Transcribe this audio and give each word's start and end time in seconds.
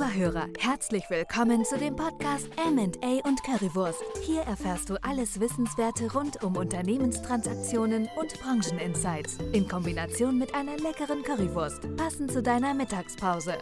Lieber 0.00 0.14
Hörer, 0.14 0.48
herzlich 0.58 1.04
willkommen 1.10 1.62
zu 1.62 1.76
dem 1.76 1.94
Podcast 1.94 2.48
M&A 2.56 3.28
und 3.28 3.42
Currywurst. 3.44 4.02
Hier 4.22 4.40
erfährst 4.40 4.88
du 4.88 4.96
alles 5.02 5.40
Wissenswerte 5.40 6.10
rund 6.14 6.42
um 6.42 6.56
Unternehmenstransaktionen 6.56 8.08
und 8.18 8.40
Brancheninsights 8.40 9.36
in 9.52 9.68
Kombination 9.68 10.38
mit 10.38 10.54
einer 10.54 10.78
leckeren 10.78 11.22
Currywurst, 11.22 11.94
passend 11.98 12.32
zu 12.32 12.42
deiner 12.42 12.72
Mittagspause. 12.72 13.58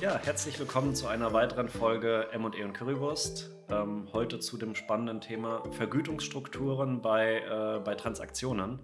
Ja, 0.00 0.18
herzlich 0.18 0.58
willkommen 0.58 0.96
zu 0.96 1.06
einer 1.06 1.32
weiteren 1.32 1.68
Folge 1.68 2.26
M&A 2.32 2.64
und 2.64 2.72
Currywurst. 2.72 3.52
Ähm, 3.70 4.08
heute 4.12 4.40
zu 4.40 4.58
dem 4.58 4.74
spannenden 4.74 5.20
Thema 5.20 5.62
Vergütungsstrukturen 5.70 7.02
bei, 7.02 7.36
äh, 7.38 7.78
bei 7.84 7.94
Transaktionen. 7.94 8.80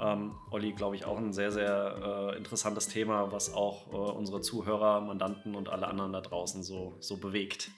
Ähm, 0.00 0.36
Olli, 0.50 0.72
glaube 0.72 0.94
ich, 0.94 1.04
auch 1.04 1.18
ein 1.18 1.32
sehr, 1.32 1.50
sehr 1.50 2.32
äh, 2.32 2.36
interessantes 2.36 2.86
Thema, 2.86 3.32
was 3.32 3.52
auch 3.52 3.92
äh, 3.92 3.96
unsere 3.96 4.40
Zuhörer, 4.40 5.00
Mandanten 5.00 5.56
und 5.56 5.68
alle 5.68 5.88
anderen 5.88 6.12
da 6.12 6.20
draußen 6.20 6.62
so, 6.62 6.96
so 7.00 7.16
bewegt. 7.16 7.70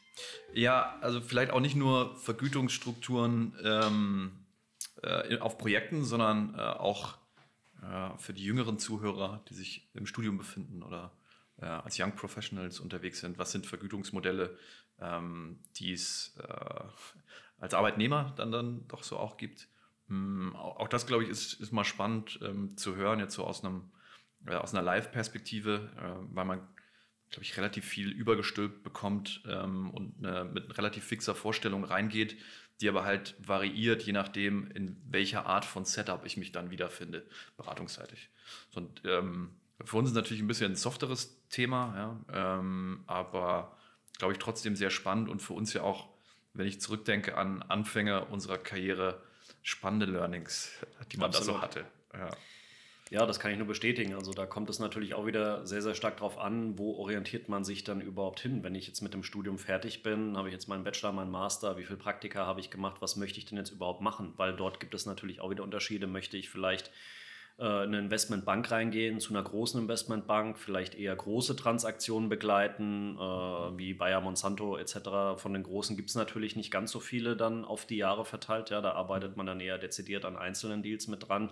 Ja, 0.52 0.98
also 1.00 1.22
vielleicht 1.22 1.50
auch 1.50 1.60
nicht 1.60 1.76
nur 1.76 2.14
Vergütungsstrukturen 2.16 3.56
ähm, 3.64 4.32
äh, 5.02 5.38
auf 5.38 5.56
Projekten, 5.56 6.04
sondern 6.04 6.54
äh, 6.54 6.60
auch 6.60 7.16
äh, 7.82 8.10
für 8.18 8.34
die 8.34 8.44
jüngeren 8.44 8.78
Zuhörer, 8.78 9.42
die 9.48 9.54
sich 9.54 9.88
im 9.94 10.04
Studium 10.04 10.36
befinden 10.36 10.82
oder 10.82 11.12
äh, 11.56 11.64
als 11.64 11.98
Young 11.98 12.14
Professionals 12.16 12.80
unterwegs 12.80 13.20
sind. 13.20 13.38
Was 13.38 13.52
sind 13.52 13.66
Vergütungsmodelle, 13.66 14.58
ähm, 15.00 15.60
die 15.76 15.92
es 15.92 16.36
als 17.58 17.72
Arbeitnehmer 17.72 18.34
dann, 18.36 18.52
dann 18.52 18.86
doch 18.88 19.04
so 19.04 19.16
auch 19.16 19.38
gibt? 19.38 19.69
Hm, 20.10 20.54
auch 20.56 20.88
das, 20.88 21.06
glaube 21.06 21.22
ich, 21.22 21.30
ist, 21.30 21.54
ist 21.54 21.72
mal 21.72 21.84
spannend 21.84 22.40
ähm, 22.42 22.76
zu 22.76 22.96
hören, 22.96 23.20
jetzt 23.20 23.34
so 23.34 23.44
aus, 23.44 23.64
einem, 23.64 23.90
äh, 24.46 24.56
aus 24.56 24.74
einer 24.74 24.82
Live-Perspektive, 24.82 25.88
äh, 25.96 26.34
weil 26.34 26.44
man, 26.44 26.58
glaube 27.30 27.44
ich, 27.44 27.56
relativ 27.56 27.84
viel 27.84 28.10
übergestülpt 28.10 28.82
bekommt 28.82 29.42
ähm, 29.48 29.90
und 29.90 30.14
eine, 30.18 30.44
mit 30.44 30.76
relativ 30.76 31.04
fixer 31.04 31.36
Vorstellung 31.36 31.84
reingeht, 31.84 32.36
die 32.80 32.88
aber 32.88 33.04
halt 33.04 33.36
variiert, 33.38 34.02
je 34.02 34.12
nachdem, 34.12 34.68
in 34.72 35.00
welcher 35.08 35.46
Art 35.46 35.64
von 35.64 35.84
Setup 35.84 36.26
ich 36.26 36.36
mich 36.36 36.50
dann 36.50 36.70
wiederfinde, 36.70 37.24
beratungsseitig. 37.56 38.30
Und 38.74 39.02
ähm, 39.04 39.50
für 39.84 39.96
uns 39.96 40.08
ist 40.08 40.14
natürlich 40.14 40.42
ein 40.42 40.48
bisschen 40.48 40.72
ein 40.72 40.76
softeres 40.76 41.40
Thema, 41.50 41.94
ja, 42.32 42.58
ähm, 42.58 43.04
aber 43.06 43.76
glaube 44.18 44.32
ich 44.32 44.38
trotzdem 44.40 44.74
sehr 44.74 44.90
spannend 44.90 45.28
und 45.28 45.40
für 45.40 45.52
uns 45.52 45.72
ja 45.72 45.82
auch, 45.82 46.08
wenn 46.52 46.66
ich 46.66 46.80
zurückdenke 46.80 47.36
an 47.36 47.62
Anfänge 47.62 48.24
unserer 48.24 48.58
Karriere, 48.58 49.22
spannende 49.62 50.06
Learnings, 50.06 50.70
die 51.12 51.16
man 51.16 51.30
Absolut. 51.30 51.48
da 51.48 51.52
so 51.54 51.62
hatte. 51.62 51.84
Ja. 52.14 52.30
Ja, 53.10 53.26
das 53.26 53.40
kann 53.40 53.50
ich 53.50 53.58
nur 53.58 53.66
bestätigen. 53.66 54.14
Also 54.14 54.32
da 54.32 54.46
kommt 54.46 54.70
es 54.70 54.78
natürlich 54.78 55.14
auch 55.14 55.26
wieder 55.26 55.66
sehr, 55.66 55.82
sehr 55.82 55.96
stark 55.96 56.18
drauf 56.18 56.38
an, 56.38 56.78
wo 56.78 56.94
orientiert 56.94 57.48
man 57.48 57.64
sich 57.64 57.82
dann 57.82 58.00
überhaupt 58.00 58.38
hin. 58.38 58.62
Wenn 58.62 58.76
ich 58.76 58.86
jetzt 58.86 59.00
mit 59.00 59.14
dem 59.14 59.24
Studium 59.24 59.58
fertig 59.58 60.04
bin, 60.04 60.36
habe 60.36 60.46
ich 60.46 60.54
jetzt 60.54 60.68
meinen 60.68 60.84
Bachelor, 60.84 61.10
meinen 61.10 61.32
Master, 61.32 61.76
wie 61.76 61.84
viel 61.84 61.96
Praktika 61.96 62.46
habe 62.46 62.60
ich 62.60 62.70
gemacht, 62.70 62.98
was 63.00 63.16
möchte 63.16 63.40
ich 63.40 63.46
denn 63.46 63.58
jetzt 63.58 63.70
überhaupt 63.70 64.00
machen? 64.00 64.32
Weil 64.36 64.54
dort 64.54 64.78
gibt 64.78 64.94
es 64.94 65.06
natürlich 65.06 65.40
auch 65.40 65.50
wieder 65.50 65.64
Unterschiede. 65.64 66.06
Möchte 66.06 66.36
ich 66.36 66.50
vielleicht 66.50 66.92
äh, 67.60 67.82
eine 67.82 67.98
Investmentbank 67.98 68.70
reingehen, 68.70 69.20
zu 69.20 69.34
einer 69.34 69.42
großen 69.42 69.78
Investmentbank, 69.78 70.58
vielleicht 70.58 70.94
eher 70.94 71.14
große 71.14 71.56
Transaktionen 71.56 72.30
begleiten, 72.30 73.16
äh, 73.16 73.20
wie 73.20 73.92
Bayer, 73.92 74.22
Monsanto 74.22 74.78
etc. 74.78 75.36
Von 75.36 75.52
den 75.52 75.62
großen 75.62 75.94
gibt 75.94 76.08
es 76.08 76.14
natürlich 76.14 76.56
nicht 76.56 76.70
ganz 76.70 76.90
so 76.90 77.00
viele 77.00 77.36
dann 77.36 77.66
auf 77.66 77.84
die 77.84 77.98
Jahre 77.98 78.24
verteilt. 78.24 78.70
Ja, 78.70 78.80
da 78.80 78.92
arbeitet 78.92 79.36
man 79.36 79.44
dann 79.44 79.60
eher 79.60 79.76
dezidiert 79.76 80.24
an 80.24 80.36
einzelnen 80.36 80.82
Deals 80.82 81.06
mit 81.06 81.28
dran 81.28 81.50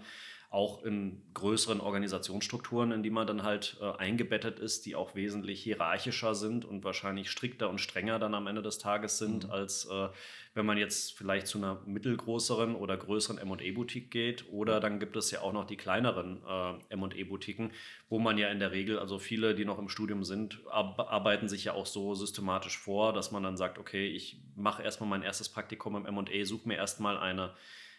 auch 0.50 0.82
in 0.82 1.20
größeren 1.34 1.80
Organisationsstrukturen, 1.80 2.91
in 2.91 3.02
die 3.02 3.10
man 3.10 3.27
dann 3.27 3.42
halt 3.42 3.77
äh, 3.82 3.92
eingebettet 3.98 4.58
ist, 4.58 4.86
die 4.86 4.96
auch 4.96 5.14
wesentlich 5.14 5.62
hierarchischer 5.62 6.34
sind 6.34 6.64
und 6.64 6.84
wahrscheinlich 6.84 7.30
strikter 7.30 7.68
und 7.68 7.82
strenger 7.82 8.18
dann 8.18 8.34
am 8.34 8.46
Ende 8.46 8.62
des 8.62 8.78
Tages 8.78 9.18
sind, 9.18 9.44
mhm. 9.44 9.50
als 9.50 9.84
äh, 9.90 10.08
wenn 10.55 10.64
man 10.64 10.78
jetzt 10.78 11.18
vielleicht 11.18 11.48
zu 11.48 11.58
einer 11.58 11.83
mittelgrößeren 11.84 12.77
oder 12.77 12.96
größeren 12.96 13.36
M&E-Boutique 13.36 14.11
geht. 14.11 14.50
Oder 14.50 14.80
dann 14.80 14.98
gibt 15.00 15.17
es 15.17 15.30
ja 15.30 15.42
auch 15.42 15.52
noch 15.52 15.67
die 15.67 15.77
kleineren 15.77 16.40
äh, 16.48 16.94
M&E-Boutiquen, 16.94 17.70
wo 18.08 18.18
man 18.18 18.39
ja 18.39 18.48
in 18.48 18.58
der 18.58 18.73
Regel, 18.73 18.98
also 18.98 19.18
viele, 19.18 19.55
die 19.55 19.67
noch 19.67 19.78
im 19.78 19.90
Studium 19.90 20.24
sind, 20.24 20.61
arbeiten 20.67 21.48
sich 21.48 21.64
ja 21.64 21.74
auch 21.74 21.86
so 21.86 22.14
systematisch 22.14 22.78
vor, 22.78 23.12
dass 23.12 23.33
man 23.33 23.42
dann 23.42 23.58
sagt, 23.58 23.78
okay, 23.78 24.06
ich 24.06 24.40
mache 24.56 24.83
erstmal 24.83 25.11
mein 25.11 25.23
erstes 25.23 25.50
Praktikum 25.50 25.94
im 25.94 26.06
M&E, 26.06 26.44
suche 26.44 26.67
mir 26.67 26.77
erstmal 26.77 27.18
eine 27.18 27.52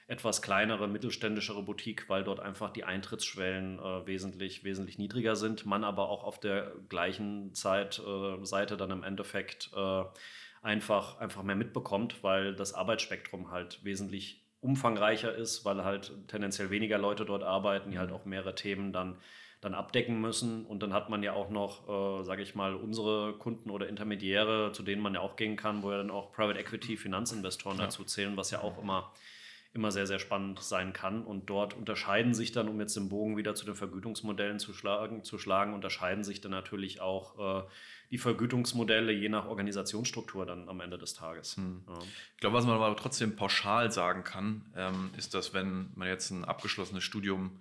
etwas 0.10 0.42
kleinere, 0.42 0.88
mittelständischere 0.88 1.62
Boutique, 1.62 2.10
weil 2.10 2.24
dort 2.24 2.40
einfach 2.40 2.72
die 2.72 2.84
Eintrittsschwellen 2.84 3.78
äh, 3.78 4.08
wesentlich, 4.08 4.64
wesentlich 4.64 4.98
niedriger 4.98 5.36
sind. 5.36 5.68
Man 5.68 5.84
aber 5.84 6.10
auch 6.10 6.24
auf 6.24 6.40
der 6.40 6.74
gleichen 6.90 7.54
Zeit, 7.54 8.00
äh, 8.00 8.44
Seite 8.44 8.76
dann 8.76 8.90
im 8.90 9.04
Endeffekt 9.04 9.70
äh, 9.76 10.04
einfach, 10.64 11.20
einfach 11.20 11.44
mehr 11.44 11.56
mitbekommt, 11.56 12.24
weil 12.24 12.56
das 12.56 12.74
Arbeitsspektrum 12.74 13.52
halt 13.52 13.86
wesentlich 13.86 14.44
umfangreicher 14.62 15.34
ist, 15.34 15.64
weil 15.64 15.84
halt 15.84 16.12
tendenziell 16.28 16.72
weniger 16.72 16.98
Leute 16.98 17.24
dort 17.24 17.44
arbeiten, 17.44 17.92
die 17.92 18.00
halt 18.00 18.12
auch 18.12 18.26
mehrere 18.26 18.56
Themen 18.56 18.92
dann 18.92 19.20
dann 19.62 19.74
abdecken 19.76 20.22
müssen. 20.22 20.66
Und 20.66 20.82
dann 20.82 20.94
hat 20.94 21.10
man 21.10 21.22
ja 21.22 21.34
auch 21.34 21.50
noch, 21.50 21.88
äh, 21.88 22.24
sage 22.24 22.42
ich 22.42 22.56
mal, 22.56 22.74
unsere 22.76 23.34
Kunden 23.34 23.70
oder 23.70 23.90
Intermediäre, 23.90 24.72
zu 24.72 24.84
denen 24.84 25.02
man 25.02 25.14
ja 25.14 25.20
auch 25.20 25.36
gehen 25.36 25.58
kann, 25.58 25.84
wo 25.84 25.92
ja 25.92 25.98
dann 25.98 26.12
auch 26.12 26.32
Private 26.32 26.60
Equity 26.60 26.98
Finanzinvestoren 26.98 27.78
ja. 27.78 27.84
dazu 27.84 28.06
zählen, 28.06 28.38
was 28.38 28.52
ja 28.52 28.62
auch 28.62 28.82
immer 28.82 29.12
immer 29.74 29.92
sehr, 29.92 30.08
sehr 30.08 30.20
spannend 30.20 30.60
sein 30.62 30.94
kann. 30.94 31.24
Und 31.24 31.50
dort 31.50 31.76
unterscheiden 31.76 32.34
sich 32.34 32.52
dann, 32.52 32.68
um 32.68 32.80
jetzt 32.80 32.96
den 32.96 33.10
Bogen 33.10 33.38
wieder 33.38 33.54
zu 33.54 33.66
den 33.66 33.76
Vergütungsmodellen 33.76 34.60
zu 34.60 34.74
schlagen, 34.74 35.24
zu 35.24 35.38
schlagen 35.38 35.74
unterscheiden 35.74 36.24
sich 36.24 36.42
dann 36.42 36.52
natürlich 36.52 37.02
auch 37.02 37.64
äh, 37.64 37.68
die 38.10 38.18
Vergütungsmodelle 38.18 39.12
je 39.12 39.30
nach 39.30 39.46
Organisationsstruktur 39.46 40.46
dann 40.48 40.68
am 40.70 40.80
Ende 40.80 40.98
des 40.98 41.14
Tages. 41.14 41.58
Hm. 41.58 41.84
Ja. 41.88 42.00
Ich 42.34 42.40
glaube, 42.40 42.56
was 42.58 42.66
man 42.66 42.76
aber 42.76 42.96
trotzdem 42.96 43.36
pauschal 43.36 43.92
sagen 43.92 44.24
kann, 44.24 44.66
ähm, 44.76 45.12
ist, 45.18 45.36
dass 45.36 45.54
wenn 45.54 45.92
man 45.96 46.08
jetzt 46.08 46.32
ein 46.32 46.46
abgeschlossenes 46.46 47.04
Studium 47.04 47.60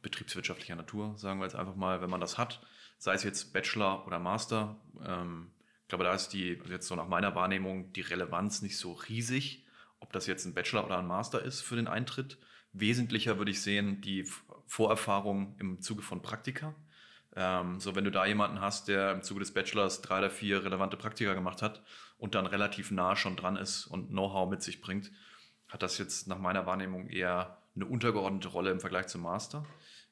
betriebswirtschaftlicher 0.00 0.76
Natur, 0.76 1.12
sagen 1.18 1.40
wir 1.40 1.44
jetzt 1.44 1.56
einfach 1.56 1.76
mal, 1.76 2.00
wenn 2.00 2.08
man 2.08 2.22
das 2.22 2.38
hat, 2.38 2.62
sei 2.96 3.12
es 3.12 3.22
jetzt 3.22 3.52
Bachelor 3.52 4.06
oder 4.06 4.18
Master, 4.18 4.76
ähm, 5.04 5.50
ich 5.82 5.88
glaube, 5.88 6.04
da 6.04 6.14
ist 6.14 6.28
die, 6.28 6.56
also 6.60 6.72
jetzt 6.72 6.86
so 6.86 6.94
nach 6.94 7.08
meiner 7.08 7.34
Wahrnehmung, 7.34 7.92
die 7.92 8.00
Relevanz 8.00 8.62
nicht 8.62 8.78
so 8.78 8.92
riesig 8.92 9.66
ob 10.00 10.12
das 10.12 10.26
jetzt 10.26 10.44
ein 10.44 10.54
Bachelor 10.54 10.84
oder 10.84 10.98
ein 10.98 11.06
Master 11.06 11.42
ist 11.42 11.60
für 11.60 11.76
den 11.76 11.88
Eintritt. 11.88 12.38
Wesentlicher 12.72 13.38
würde 13.38 13.50
ich 13.50 13.62
sehen, 13.62 14.00
die 14.00 14.24
Vorerfahrung 14.66 15.56
im 15.58 15.80
Zuge 15.80 16.02
von 16.02 16.22
Praktika. 16.22 16.74
Ähm, 17.36 17.80
so, 17.80 17.94
wenn 17.94 18.04
du 18.04 18.10
da 18.10 18.26
jemanden 18.26 18.60
hast, 18.60 18.88
der 18.88 19.12
im 19.12 19.22
Zuge 19.22 19.40
des 19.40 19.52
Bachelors 19.54 20.02
drei 20.02 20.18
oder 20.18 20.30
vier 20.30 20.64
relevante 20.64 20.96
Praktika 20.96 21.34
gemacht 21.34 21.62
hat 21.62 21.82
und 22.18 22.34
dann 22.34 22.46
relativ 22.46 22.90
nah 22.90 23.14
schon 23.16 23.36
dran 23.36 23.56
ist 23.56 23.86
und 23.86 24.08
Know-how 24.08 24.50
mit 24.50 24.62
sich 24.62 24.80
bringt, 24.80 25.10
hat 25.68 25.82
das 25.82 25.98
jetzt 25.98 26.26
nach 26.26 26.38
meiner 26.38 26.66
Wahrnehmung 26.66 27.08
eher 27.08 27.58
eine 27.76 27.86
untergeordnete 27.86 28.48
Rolle 28.48 28.70
im 28.70 28.80
Vergleich 28.80 29.06
zum 29.06 29.22
Master 29.22 29.64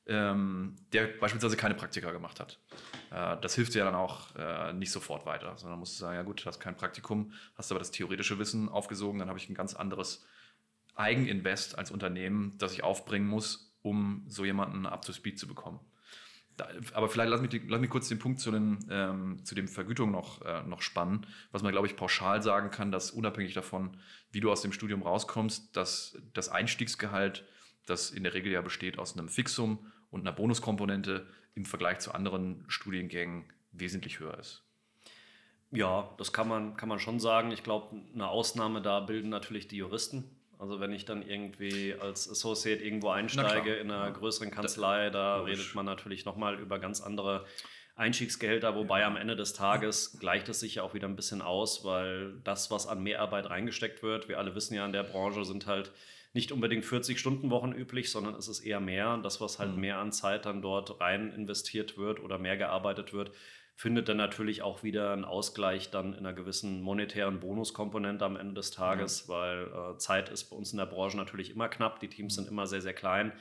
ähm, 0.09 0.75
der 0.93 1.07
beispielsweise 1.07 1.57
keine 1.57 1.75
Praktika 1.75 2.11
gemacht 2.11 2.41
hat. 2.41 2.59
Äh, 3.11 3.37
das 3.41 3.55
hilft 3.55 3.75
dir 3.75 3.85
dann 3.85 3.95
auch 3.95 4.35
äh, 4.37 4.73
nicht 4.73 4.91
sofort 4.91 5.27
weiter, 5.27 5.57
sondern 5.57 5.79
musst 5.79 5.95
du 5.95 6.01
sagen, 6.01 6.17
ja 6.17 6.23
gut, 6.23 6.43
du 6.43 6.47
hast 6.47 6.61
kein 6.61 6.77
Praktikum, 6.77 7.33
hast 7.57 7.71
aber 7.71 7.79
das 7.79 7.91
theoretische 7.91 8.39
Wissen 8.39 8.69
aufgesogen, 8.69 9.19
dann 9.19 9.29
habe 9.29 9.39
ich 9.39 9.49
ein 9.49 9.55
ganz 9.55 9.75
anderes 9.75 10.25
Eigeninvest 10.95 11.79
als 11.79 11.91
Unternehmen, 11.91 12.57
das 12.59 12.73
ich 12.73 12.83
aufbringen 12.83 13.29
muss, 13.29 13.77
um 13.83 14.25
so 14.29 14.45
jemanden 14.45 14.87
up 14.87 15.05
to 15.05 15.13
speed 15.13 15.39
zu 15.39 15.47
bekommen. 15.47 15.79
Da, 16.57 16.69
aber 16.95 17.09
vielleicht 17.09 17.31
lass 17.31 17.41
mich, 17.41 17.63
lass 17.69 17.81
mich 17.81 17.91
kurz 17.91 18.09
den 18.09 18.19
Punkt 18.19 18.41
zu 18.41 18.51
den, 18.51 18.85
ähm, 18.91 19.45
zu 19.45 19.55
den 19.55 19.69
Vergütungen 19.69 20.11
noch, 20.11 20.43
äh, 20.43 20.63
noch 20.65 20.83
spannen, 20.83 21.27
was 21.53 21.63
man, 21.63 21.71
glaube 21.71 21.87
ich, 21.87 21.95
pauschal 21.95 22.43
sagen 22.43 22.71
kann, 22.71 22.91
dass 22.91 23.13
unabhängig 23.13 23.55
davon, 23.55 23.97
wie 24.33 24.41
du 24.41 24.51
aus 24.51 24.63
dem 24.63 24.73
Studium 24.73 25.03
rauskommst, 25.03 25.77
dass 25.77 26.19
das 26.33 26.49
Einstiegsgehalt 26.49 27.45
das 27.87 28.11
in 28.11 28.25
der 28.25 28.35
Regel 28.35 28.53
ja 28.53 28.61
besteht 28.61 28.99
aus 28.99 29.17
einem 29.17 29.29
Fixum 29.29 29.87
und 30.11 30.21
einer 30.21 30.33
Bonuskomponente 30.33 31.27
im 31.55 31.65
Vergleich 31.65 31.99
zu 31.99 32.13
anderen 32.15 32.65
Studiengängen 32.69 33.45
wesentlich 33.73 34.21
höher 34.21 34.39
ist. 34.39 34.65
Ja, 35.71 36.15
das 36.17 36.33
kann 36.33 36.49
man, 36.49 36.77
kann 36.77 36.89
man 36.89 36.99
schon 36.99 37.21
sagen. 37.21 37.53
Ich 37.53 37.63
glaube, 37.63 38.01
eine 38.15 38.29
Ausnahme 38.29 38.81
da 38.81 39.01
bilden 39.01 39.29
natürlich 39.29 39.69
die 39.69 39.77
Juristen. 39.77 40.25
Also 40.59 40.81
wenn 40.81 40.93
ich 40.93 41.05
dann 41.05 41.23
irgendwie 41.23 41.95
als 41.95 42.29
Associate 42.29 42.83
irgendwo 42.83 43.11
einsteige 43.11 43.75
in 43.75 43.91
einer 43.91 44.11
größeren 44.11 44.51
Kanzlei, 44.51 45.11
da 45.11 45.39
Logisch. 45.39 45.59
redet 45.59 45.75
man 45.75 45.85
natürlich 45.85 46.25
nochmal 46.25 46.59
über 46.59 46.79
ganz 46.79 47.01
andere 47.01 47.45
Einstiegsgehälter, 47.95 48.75
wobei 48.75 49.05
am 49.05 49.17
Ende 49.17 49.37
des 49.37 49.53
Tages 49.53 50.19
gleicht 50.21 50.49
es 50.49 50.61
sich 50.61 50.77
ja 50.77 50.85
auch 50.85 50.95
wieder 50.95 51.09
ein 51.09 51.17
bisschen 51.17 51.43
aus, 51.43 51.85
weil 51.85 52.41
das, 52.45 52.71
was 52.71 52.87
an 52.87 53.03
Mehrarbeit 53.03 53.51
reingesteckt 53.51 54.03
wird, 54.03 54.29
wir 54.29 54.39
alle 54.39 54.55
wissen 54.55 54.75
ja 54.75 54.87
in 54.87 54.93
der 54.93 55.03
Branche, 55.03 55.45
sind 55.45 55.67
halt 55.67 55.93
nicht 56.33 56.53
unbedingt 56.53 56.85
40-Stunden-Wochen 56.85 57.73
üblich, 57.73 58.11
sondern 58.11 58.35
es 58.35 58.49
ist 58.49 58.61
eher 58.61 58.81
mehr. 58.81 59.17
Das, 59.19 59.41
was 59.41 59.59
halt 59.59 59.75
mhm. 59.75 59.81
mehr 59.81 59.99
an 59.99 60.13
Zeit 60.13 60.47
dann 60.47 60.63
dort 60.63 61.01
rein 61.01 61.33
investiert 61.33 61.97
wird 61.97 62.21
oder 62.21 62.39
mehr 62.39 62.57
gearbeitet 62.57 63.13
wird, 63.13 63.33
findet 63.75 64.09
dann 64.09 64.17
natürlich 64.17 64.63
auch 64.63 64.83
wieder 64.83 65.13
einen 65.13 65.25
Ausgleich 65.25 65.91
dann 65.91 66.13
in 66.13 66.21
einer 66.21 66.33
gewissen 66.33 66.83
monetären 66.83 67.39
Bonuskomponente 67.39 68.25
am 68.25 68.37
Ende 68.37 68.55
des 68.55 68.73
Tages, 68.73 69.27
mhm. 69.27 69.33
weil 69.33 69.67
äh, 69.67 69.99
Zeit 69.99 70.29
ist 70.29 70.51
bei 70.51 70.57
uns 70.57 70.73
in 70.73 70.79
der 70.79 70.87
Branche 70.87 71.17
natürlich 71.17 71.51
immer 71.51 71.69
knapp. 71.69 72.01
Die 72.01 72.09
Teams 72.09 72.35
sind 72.35 72.49
immer 72.49 72.67
sehr, 72.67 72.83
sehr 72.83 72.95
klein. 72.95 73.33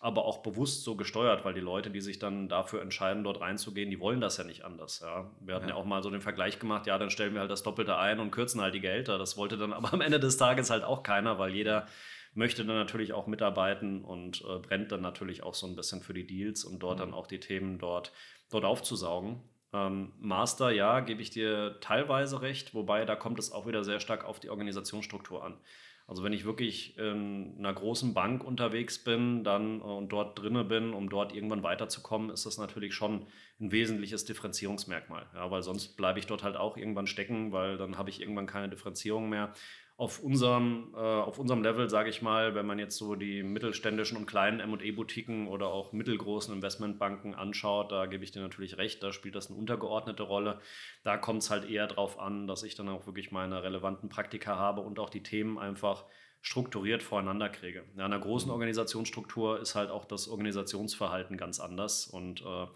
aber 0.00 0.26
auch 0.26 0.42
bewusst 0.42 0.84
so 0.84 0.96
gesteuert, 0.96 1.46
weil 1.46 1.54
die 1.54 1.60
Leute, 1.60 1.90
die 1.90 2.02
sich 2.02 2.18
dann 2.18 2.50
dafür 2.50 2.82
entscheiden, 2.82 3.24
dort 3.24 3.40
reinzugehen, 3.40 3.88
die 3.88 4.00
wollen 4.00 4.20
das 4.20 4.36
ja 4.36 4.44
nicht 4.44 4.62
anders. 4.62 5.00
Ja. 5.00 5.30
Wir 5.40 5.54
hatten 5.54 5.68
ja. 5.68 5.76
ja 5.76 5.80
auch 5.80 5.86
mal 5.86 6.02
so 6.02 6.10
den 6.10 6.20
Vergleich 6.20 6.58
gemacht, 6.58 6.86
ja, 6.86 6.98
dann 6.98 7.08
stellen 7.08 7.32
wir 7.32 7.40
halt 7.40 7.50
das 7.50 7.62
Doppelte 7.62 7.96
ein 7.96 8.20
und 8.20 8.30
kürzen 8.30 8.60
halt 8.60 8.74
die 8.74 8.80
Gehälter. 8.80 9.16
Das 9.16 9.38
wollte 9.38 9.56
dann 9.56 9.72
aber 9.72 9.94
am 9.94 10.02
Ende 10.02 10.20
des 10.20 10.36
Tages 10.36 10.68
halt 10.68 10.84
auch 10.84 11.04
keiner, 11.04 11.38
weil 11.38 11.54
jeder 11.54 11.86
möchte 12.34 12.64
dann 12.64 12.76
natürlich 12.76 13.12
auch 13.12 13.26
mitarbeiten 13.26 14.04
und 14.04 14.42
äh, 14.42 14.58
brennt 14.58 14.92
dann 14.92 15.00
natürlich 15.00 15.42
auch 15.42 15.54
so 15.54 15.66
ein 15.66 15.76
bisschen 15.76 16.02
für 16.02 16.14
die 16.14 16.26
Deals 16.26 16.64
und 16.64 16.80
dort 16.80 16.98
mhm. 16.98 17.00
dann 17.00 17.14
auch 17.14 17.26
die 17.26 17.40
Themen 17.40 17.78
dort, 17.78 18.12
dort 18.50 18.64
aufzusaugen. 18.64 19.40
Ähm, 19.72 20.12
Master, 20.18 20.70
ja, 20.70 21.00
gebe 21.00 21.22
ich 21.22 21.30
dir 21.30 21.78
teilweise 21.80 22.42
recht, 22.42 22.74
wobei 22.74 23.04
da 23.04 23.16
kommt 23.16 23.38
es 23.38 23.52
auch 23.52 23.66
wieder 23.66 23.84
sehr 23.84 24.00
stark 24.00 24.24
auf 24.24 24.40
die 24.40 24.50
Organisationsstruktur 24.50 25.44
an. 25.44 25.58
Also 26.06 26.22
wenn 26.22 26.34
ich 26.34 26.44
wirklich 26.44 26.98
in 26.98 27.54
einer 27.58 27.72
großen 27.72 28.12
Bank 28.12 28.44
unterwegs 28.44 29.02
bin 29.02 29.42
dann 29.42 29.80
äh, 29.80 29.84
und 29.84 30.10
dort 30.10 30.38
drinne 30.38 30.64
bin, 30.64 30.92
um 30.92 31.08
dort 31.08 31.34
irgendwann 31.34 31.62
weiterzukommen, 31.62 32.30
ist 32.30 32.44
das 32.44 32.58
natürlich 32.58 32.94
schon 32.94 33.26
ein 33.58 33.72
wesentliches 33.72 34.24
Differenzierungsmerkmal. 34.24 35.26
Ja, 35.34 35.50
weil 35.50 35.62
sonst 35.62 35.96
bleibe 35.96 36.18
ich 36.18 36.26
dort 36.26 36.42
halt 36.42 36.56
auch 36.56 36.76
irgendwann 36.76 37.06
stecken, 37.06 37.52
weil 37.52 37.78
dann 37.78 37.96
habe 37.96 38.10
ich 38.10 38.20
irgendwann 38.20 38.46
keine 38.46 38.68
Differenzierung 38.68 39.30
mehr 39.30 39.54
auf 39.96 40.20
unserem, 40.20 40.92
äh, 40.94 40.98
auf 40.98 41.38
unserem 41.38 41.62
Level, 41.62 41.88
sage 41.88 42.10
ich 42.10 42.20
mal, 42.20 42.56
wenn 42.56 42.66
man 42.66 42.80
jetzt 42.80 42.96
so 42.96 43.14
die 43.14 43.44
mittelständischen 43.44 44.16
und 44.16 44.26
kleinen 44.26 44.58
M&E-Boutiquen 44.58 45.46
oder 45.46 45.68
auch 45.68 45.92
mittelgroßen 45.92 46.52
Investmentbanken 46.52 47.34
anschaut, 47.34 47.92
da 47.92 48.06
gebe 48.06 48.24
ich 48.24 48.32
dir 48.32 48.42
natürlich 48.42 48.76
recht, 48.76 49.02
da 49.04 49.12
spielt 49.12 49.36
das 49.36 49.50
eine 49.50 49.58
untergeordnete 49.58 50.24
Rolle. 50.24 50.60
Da 51.04 51.16
kommt 51.16 51.42
es 51.42 51.50
halt 51.50 51.70
eher 51.70 51.86
darauf 51.86 52.18
an, 52.18 52.48
dass 52.48 52.64
ich 52.64 52.74
dann 52.74 52.88
auch 52.88 53.06
wirklich 53.06 53.30
meine 53.30 53.62
relevanten 53.62 54.08
Praktika 54.08 54.56
habe 54.56 54.80
und 54.80 54.98
auch 54.98 55.10
die 55.10 55.22
Themen 55.22 55.58
einfach 55.58 56.04
strukturiert 56.44 57.02
voreinander 57.02 57.48
kriege. 57.48 57.84
In 57.94 58.00
einer 58.00 58.18
großen. 58.18 58.50
Organisationsstruktur 58.50 59.60
ist 59.60 59.74
halt 59.76 59.90
auch 59.90 60.04
das 60.04 60.28
Organisationsverhalten 60.28 61.38
ganz 61.38 61.58
anders 61.58 62.06
und 62.06 62.42
äh, 62.42 62.66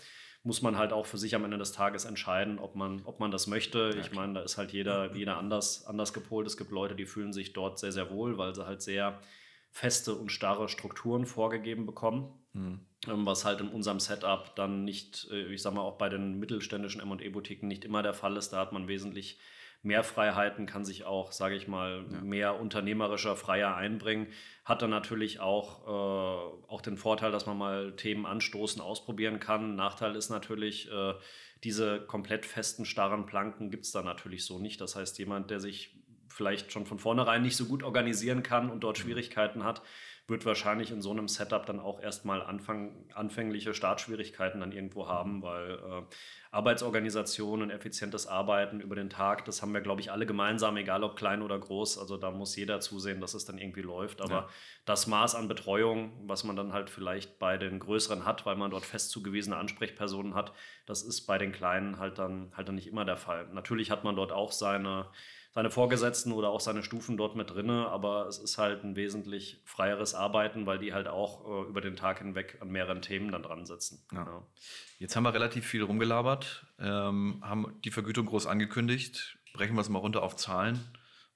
muss 0.42 0.62
man 0.62 0.78
halt 0.78 0.92
auch 0.92 1.06
für 1.06 1.18
sich 1.18 1.34
am 1.34 1.44
Ende 1.44 1.58
des 1.58 1.72
Tages 1.72 2.04
entscheiden, 2.04 2.58
ob 2.58 2.74
man, 2.74 3.02
ob 3.04 3.20
man 3.20 3.30
das 3.30 3.46
möchte. 3.46 3.90
Ja, 3.94 4.00
ich 4.00 4.12
meine, 4.12 4.34
da 4.34 4.40
ist 4.40 4.56
halt 4.56 4.72
jeder, 4.72 5.14
jeder 5.14 5.36
anders, 5.36 5.86
anders 5.86 6.12
gepolt. 6.12 6.46
Es 6.46 6.56
gibt 6.56 6.70
Leute, 6.70 6.94
die 6.94 7.06
fühlen 7.06 7.32
sich 7.32 7.52
dort 7.52 7.78
sehr, 7.78 7.92
sehr 7.92 8.10
wohl, 8.10 8.38
weil 8.38 8.54
sie 8.54 8.66
halt 8.66 8.82
sehr 8.82 9.20
feste 9.70 10.14
und 10.14 10.32
starre 10.32 10.68
Strukturen 10.68 11.26
vorgegeben 11.26 11.86
bekommen. 11.86 12.32
Mhm. 12.52 12.80
Was 13.06 13.44
halt 13.44 13.60
in 13.60 13.68
unserem 13.68 14.00
Setup 14.00 14.54
dann 14.56 14.84
nicht, 14.84 15.28
äh, 15.30 15.52
ich 15.52 15.62
sag 15.62 15.74
mal, 15.74 15.82
auch 15.82 15.98
bei 15.98 16.08
den 16.08 16.38
mittelständischen 16.38 17.06
ME-Boutiquen 17.06 17.68
nicht 17.68 17.84
immer 17.84 18.02
der 18.02 18.14
Fall 18.14 18.36
ist. 18.36 18.50
Da 18.50 18.58
hat 18.58 18.72
man 18.72 18.88
wesentlich 18.88 19.38
mehr 19.82 20.02
Freiheiten, 20.02 20.66
kann 20.66 20.84
sich 20.84 21.04
auch, 21.04 21.32
sage 21.32 21.54
ich 21.54 21.68
mal, 21.68 22.04
ja. 22.10 22.20
mehr 22.20 22.60
unternehmerischer, 22.60 23.36
freier 23.36 23.76
einbringen. 23.76 24.28
Hat 24.64 24.82
dann 24.82 24.90
natürlich 24.90 25.40
auch, 25.40 25.86
äh, 25.86 26.66
auch 26.68 26.80
den 26.80 26.96
Vorteil, 26.96 27.30
dass 27.30 27.46
man 27.46 27.56
mal 27.56 27.92
Themen 27.96 28.26
anstoßen, 28.26 28.82
ausprobieren 28.82 29.40
kann. 29.40 29.76
Nachteil 29.76 30.16
ist 30.16 30.30
natürlich, 30.30 30.90
äh, 30.90 31.14
diese 31.64 32.00
komplett 32.00 32.46
festen, 32.46 32.84
starren 32.84 33.26
Planken 33.26 33.70
gibt 33.70 33.84
es 33.84 33.92
da 33.92 34.02
natürlich 34.02 34.44
so 34.44 34.58
nicht. 34.58 34.80
Das 34.80 34.96
heißt, 34.96 35.18
jemand, 35.18 35.50
der 35.50 35.60
sich 35.60 35.96
vielleicht 36.28 36.72
schon 36.72 36.86
von 36.86 36.98
vornherein 36.98 37.42
nicht 37.42 37.56
so 37.56 37.64
gut 37.66 37.82
organisieren 37.82 38.42
kann 38.42 38.70
und 38.70 38.80
dort 38.80 38.98
mhm. 38.98 39.02
Schwierigkeiten 39.02 39.64
hat, 39.64 39.82
wird 40.28 40.44
wahrscheinlich 40.44 40.90
in 40.90 41.00
so 41.00 41.10
einem 41.10 41.26
Setup 41.26 41.64
dann 41.64 41.80
auch 41.80 42.00
erstmal 42.00 42.42
Anfang, 42.42 42.92
anfängliche 43.14 43.72
Startschwierigkeiten 43.72 44.60
dann 44.60 44.72
irgendwo 44.72 45.08
haben, 45.08 45.42
weil 45.42 45.72
äh, 45.72 46.02
Arbeitsorganisation 46.50 47.62
und 47.62 47.70
effizientes 47.70 48.26
Arbeiten 48.26 48.80
über 48.80 48.94
den 48.94 49.08
Tag, 49.08 49.46
das 49.46 49.62
haben 49.62 49.72
wir, 49.72 49.80
glaube 49.80 50.02
ich, 50.02 50.12
alle 50.12 50.26
gemeinsam, 50.26 50.76
egal 50.76 51.02
ob 51.02 51.16
klein 51.16 51.40
oder 51.40 51.58
groß. 51.58 51.98
Also 51.98 52.18
da 52.18 52.30
muss 52.30 52.56
jeder 52.56 52.80
zusehen, 52.80 53.20
dass 53.20 53.32
es 53.32 53.46
dann 53.46 53.58
irgendwie 53.58 53.82
läuft. 53.82 54.20
Aber 54.20 54.32
ja. 54.32 54.48
das 54.84 55.06
Maß 55.06 55.34
an 55.34 55.48
Betreuung, 55.48 56.12
was 56.26 56.44
man 56.44 56.56
dann 56.56 56.74
halt 56.74 56.90
vielleicht 56.90 57.38
bei 57.38 57.56
den 57.56 57.78
größeren 57.78 58.26
hat, 58.26 58.44
weil 58.44 58.56
man 58.56 58.70
dort 58.70 58.84
fest 58.84 59.10
zugewiesene 59.10 59.56
Ansprechpersonen 59.56 60.34
hat, 60.34 60.52
das 60.84 61.02
ist 61.02 61.22
bei 61.22 61.38
den 61.38 61.52
kleinen 61.52 61.98
halt 61.98 62.18
dann 62.18 62.52
halt 62.54 62.68
dann 62.68 62.74
nicht 62.74 62.86
immer 62.86 63.04
der 63.06 63.16
Fall. 63.16 63.48
Natürlich 63.52 63.90
hat 63.90 64.04
man 64.04 64.16
dort 64.16 64.32
auch 64.32 64.52
seine 64.52 65.06
seine 65.58 65.72
Vorgesetzten 65.72 66.30
oder 66.30 66.50
auch 66.50 66.60
seine 66.60 66.84
Stufen 66.84 67.16
dort 67.16 67.34
mit 67.34 67.50
drinne, 67.50 67.88
aber 67.88 68.28
es 68.28 68.38
ist 68.38 68.58
halt 68.58 68.84
ein 68.84 68.94
wesentlich 68.94 69.60
freieres 69.64 70.14
Arbeiten, 70.14 70.66
weil 70.66 70.78
die 70.78 70.94
halt 70.94 71.08
auch 71.08 71.64
äh, 71.64 71.68
über 71.68 71.80
den 71.80 71.96
Tag 71.96 72.20
hinweg 72.20 72.58
an 72.60 72.68
mehreren 72.68 73.02
Themen 73.02 73.32
dann 73.32 73.42
dran 73.42 73.66
sitzen. 73.66 74.06
Ja. 74.12 74.24
Ja. 74.24 74.46
Jetzt 75.00 75.16
haben 75.16 75.24
wir 75.24 75.34
relativ 75.34 75.66
viel 75.66 75.82
rumgelabert, 75.82 76.64
ähm, 76.78 77.42
haben 77.42 77.76
die 77.82 77.90
Vergütung 77.90 78.26
groß 78.26 78.46
angekündigt. 78.46 79.36
Brechen 79.52 79.74
wir 79.74 79.80
es 79.80 79.88
mal 79.88 79.98
runter 79.98 80.22
auf 80.22 80.36
Zahlen. 80.36 80.78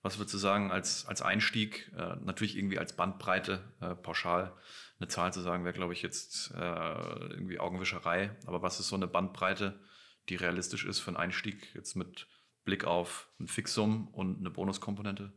Was 0.02 0.20
würdest 0.20 0.34
du 0.34 0.38
sagen 0.38 0.70
als, 0.70 1.04
als 1.04 1.20
Einstieg? 1.20 1.90
Äh, 1.98 2.14
natürlich 2.24 2.56
irgendwie 2.56 2.78
als 2.78 2.94
Bandbreite, 2.94 3.58
äh, 3.80 3.96
pauschal 3.96 4.52
eine 5.00 5.08
Zahl 5.08 5.32
zu 5.32 5.40
sagen, 5.40 5.64
wäre, 5.64 5.74
glaube 5.74 5.94
ich, 5.94 6.02
jetzt 6.02 6.52
äh, 6.54 6.58
irgendwie 6.60 7.58
Augenwischerei. 7.58 8.30
Aber 8.46 8.62
was 8.62 8.78
ist 8.78 8.86
so 8.86 8.94
eine 8.94 9.08
Bandbreite, 9.08 9.80
die 10.28 10.36
realistisch 10.36 10.84
ist 10.84 11.00
für 11.00 11.08
einen 11.08 11.16
Einstieg 11.16 11.74
jetzt 11.74 11.96
mit 11.96 12.28
Blick 12.64 12.84
auf 12.84 13.28
ein 13.40 13.48
Fixum 13.48 14.08
und 14.08 14.38
eine 14.38 14.50
Bonuskomponente? 14.50 15.32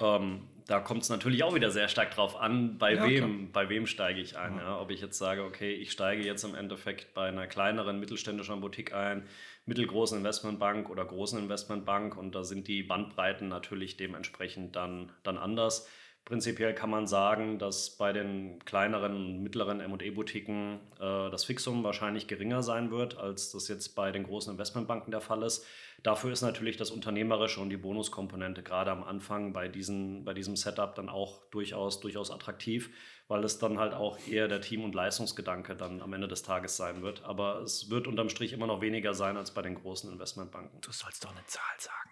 Ähm, 0.00 0.42
da 0.66 0.80
kommt 0.80 1.02
es 1.02 1.08
natürlich 1.08 1.42
auch 1.42 1.54
wieder 1.54 1.70
sehr 1.70 1.88
stark 1.88 2.10
drauf 2.10 2.36
an, 2.36 2.76
bei 2.76 2.94
ja, 2.94 3.06
wem, 3.06 3.52
bei 3.52 3.68
wem 3.68 3.86
steige 3.86 4.20
ich 4.20 4.36
ein. 4.36 4.56
Ja. 4.56 4.62
Ja? 4.62 4.80
Ob 4.80 4.90
ich 4.90 5.00
jetzt 5.00 5.16
sage, 5.16 5.44
okay, 5.44 5.72
ich 5.72 5.92
steige 5.92 6.22
jetzt 6.24 6.44
im 6.44 6.54
Endeffekt 6.54 7.14
bei 7.14 7.28
einer 7.28 7.46
kleineren 7.46 7.98
mittelständischen 7.98 8.60
Boutique 8.60 8.92
ein, 8.92 9.26
mittelgroßen 9.64 10.18
Investmentbank 10.18 10.90
oder 10.90 11.04
großen 11.04 11.38
Investmentbank 11.38 12.16
und 12.16 12.34
da 12.34 12.44
sind 12.44 12.68
die 12.68 12.82
Bandbreiten 12.82 13.48
natürlich 13.48 13.96
dementsprechend 13.96 14.76
dann, 14.76 15.12
dann 15.22 15.38
anders. 15.38 15.88
Prinzipiell 16.26 16.74
kann 16.74 16.90
man 16.90 17.06
sagen, 17.06 17.60
dass 17.60 17.90
bei 17.90 18.12
den 18.12 18.58
kleineren 18.64 19.14
und 19.14 19.42
mittleren 19.44 19.78
M&E-Boutiquen 19.78 20.80
äh, 20.98 21.30
das 21.30 21.44
Fixum 21.44 21.84
wahrscheinlich 21.84 22.26
geringer 22.26 22.64
sein 22.64 22.90
wird, 22.90 23.16
als 23.16 23.52
das 23.52 23.68
jetzt 23.68 23.94
bei 23.94 24.10
den 24.10 24.24
großen 24.24 24.50
Investmentbanken 24.50 25.12
der 25.12 25.20
Fall 25.20 25.44
ist. 25.44 25.64
Dafür 26.02 26.32
ist 26.32 26.42
natürlich 26.42 26.76
das 26.76 26.90
Unternehmerische 26.90 27.60
und 27.60 27.70
die 27.70 27.76
Bonuskomponente 27.76 28.64
gerade 28.64 28.90
am 28.90 29.04
Anfang 29.04 29.52
bei, 29.52 29.68
diesen, 29.68 30.24
bei 30.24 30.34
diesem 30.34 30.56
Setup 30.56 30.96
dann 30.96 31.08
auch 31.08 31.44
durchaus, 31.52 32.00
durchaus 32.00 32.32
attraktiv, 32.32 32.90
weil 33.28 33.44
es 33.44 33.60
dann 33.60 33.78
halt 33.78 33.94
auch 33.94 34.18
eher 34.26 34.48
der 34.48 34.60
Team- 34.60 34.82
und 34.82 34.96
Leistungsgedanke 34.96 35.76
dann 35.76 36.02
am 36.02 36.12
Ende 36.12 36.26
des 36.26 36.42
Tages 36.42 36.76
sein 36.76 37.02
wird. 37.02 37.22
Aber 37.22 37.60
es 37.60 37.88
wird 37.88 38.08
unterm 38.08 38.30
Strich 38.30 38.52
immer 38.52 38.66
noch 38.66 38.80
weniger 38.80 39.14
sein 39.14 39.36
als 39.36 39.52
bei 39.52 39.62
den 39.62 39.76
großen 39.76 40.10
Investmentbanken. 40.10 40.80
Du 40.80 40.90
sollst 40.90 41.24
doch 41.24 41.30
eine 41.30 41.46
Zahl 41.46 41.76
sagen. 41.78 42.10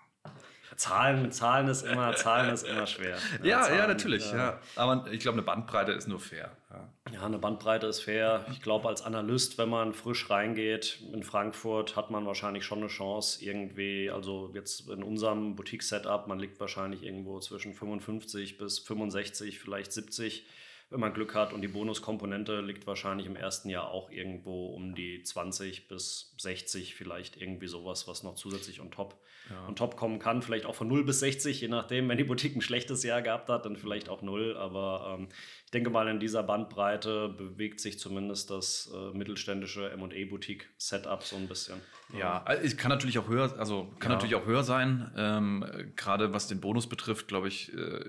Zahlen, 0.77 1.33
Zahlen 1.33 1.69
ist 1.69 1.83
immer, 1.83 2.15
Zahlen 2.15 2.53
ist 2.53 2.67
immer 2.67 2.87
schwer. 2.87 3.17
Ja, 3.43 3.63
Zahlen, 3.63 3.79
ja, 3.79 3.87
natürlich. 3.87 4.33
Äh, 4.33 4.37
ja. 4.37 4.61
Aber 4.77 5.07
ich 5.11 5.21
glaube, 5.21 5.37
eine 5.37 5.43
Bandbreite 5.43 5.93
ist 5.93 6.09
nur 6.09 6.21
fair. 6.21 6.51
Ja. 6.71 6.89
ja, 7.13 7.25
eine 7.25 7.39
Bandbreite 7.39 7.87
ist 7.87 8.01
fair. 8.03 8.45
Ich 8.51 8.61
glaube, 8.61 8.89
als 8.89 9.03
Analyst, 9.03 9.59
wenn 9.59 9.69
man 9.69 9.93
frisch 9.93 10.29
reingeht 10.31 11.01
in 11.13 11.23
Frankfurt, 11.23 11.97
hat 11.97 12.11
man 12.11 12.27
wahrscheinlich 12.27 12.65
schon 12.65 12.79
eine 12.79 12.89
Chance, 12.89 13.45
irgendwie, 13.45 14.11
also 14.11 14.51
jetzt 14.55 14.89
in 14.89 15.03
unserem 15.03 15.57
Boutique-Setup, 15.57 16.27
man 16.27 16.39
liegt 16.39 16.59
wahrscheinlich 16.61 17.03
irgendwo 17.03 17.39
zwischen 17.41 17.75
55 17.75 18.59
bis 18.59 18.79
65, 18.81 19.61
vielleicht 19.61 19.93
70 19.93 20.47
wenn 20.95 21.01
man 21.01 21.13
Glück 21.13 21.35
hat. 21.35 21.53
Und 21.53 21.61
die 21.61 21.69
Bonuskomponente 21.69 22.61
liegt 22.61 22.87
wahrscheinlich 22.87 23.27
im 23.27 23.35
ersten 23.35 23.69
Jahr 23.69 23.91
auch 23.91 24.11
irgendwo 24.11 24.69
um 24.69 24.95
die 24.95 25.23
20 25.23 25.89
bis 25.89 26.35
60, 26.39 26.95
vielleicht 26.95 27.37
irgendwie 27.37 27.67
sowas, 27.67 28.07
was 28.07 28.23
noch 28.23 28.37
zusätzlich 28.37 28.81
on 28.81 28.93
top, 28.93 29.21
ja. 29.51 29.67
on 29.67 29.75
top 29.75 29.97
kommen 29.97 30.21
kann. 30.21 30.41
Vielleicht 30.41 30.67
auch 30.67 30.77
von 30.77 30.87
0 30.87 31.05
bis 31.05 31.19
60, 31.19 31.61
je 31.61 31.67
nachdem. 31.67 32.09
Wenn 32.09 32.17
die 32.17 32.25
Boutique 32.25 32.55
ein 32.55 32.63
schlechtes 32.63 33.03
Jahr 33.03 33.23
gehabt 33.23 33.49
hat, 33.49 33.67
dann 33.67 33.77
vielleicht 33.77 34.09
auch 34.09 34.23
0. 34.23 34.57
Aber 34.57 35.17
ähm, 35.19 35.29
ich 35.65 35.73
denke 35.73 35.91
mal, 35.91 36.07
in 36.07 36.21
dieser 36.21 36.45
Bandbreite 36.45 37.29
bewegt 37.29 37.81
sich 37.81 37.99
zumindest 37.99 38.51
das 38.51 38.89
äh, 38.95 39.17
mittelständische 39.17 39.91
M&E-Boutique-Setup 39.91 41.25
so 41.25 41.35
ein 41.35 41.49
bisschen. 41.49 41.81
Ja, 42.17 42.45
also 42.45 42.63
es 42.63 42.77
kann 42.77 42.91
natürlich 42.91 43.19
auch 43.19 43.29
höher, 43.29 43.53
also 43.59 43.93
kann 43.99 44.13
ja. 44.13 44.17
natürlich 44.17 44.37
auch 44.37 44.47
höher 44.47 44.63
sein. 44.63 45.11
Ähm, 45.17 45.93
Gerade 45.97 46.33
was 46.33 46.47
den 46.47 46.61
Bonus 46.61 46.89
betrifft, 46.89 47.27
glaube 47.27 47.49
ich, 47.49 47.73
äh, 47.73 48.05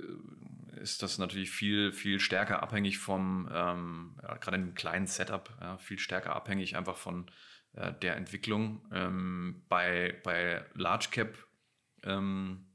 ist 0.85 1.01
das 1.01 1.17
natürlich 1.17 1.49
viel, 1.49 1.91
viel 1.91 2.19
stärker 2.19 2.61
abhängig 2.61 2.99
vom, 2.99 3.49
ähm, 3.51 4.15
ja, 4.21 4.35
gerade 4.37 4.57
in 4.57 4.63
einem 4.63 4.75
kleinen 4.75 5.07
Setup, 5.07 5.49
ja, 5.59 5.77
viel 5.79 5.97
stärker 5.97 6.35
abhängig 6.35 6.77
einfach 6.77 6.95
von 6.95 7.25
äh, 7.73 7.91
der 8.03 8.15
Entwicklung. 8.17 8.87
Ähm, 8.91 9.63
bei, 9.67 10.21
bei 10.23 10.63
Large 10.75 11.07
Cap 11.09 11.37
ähm, 12.03 12.67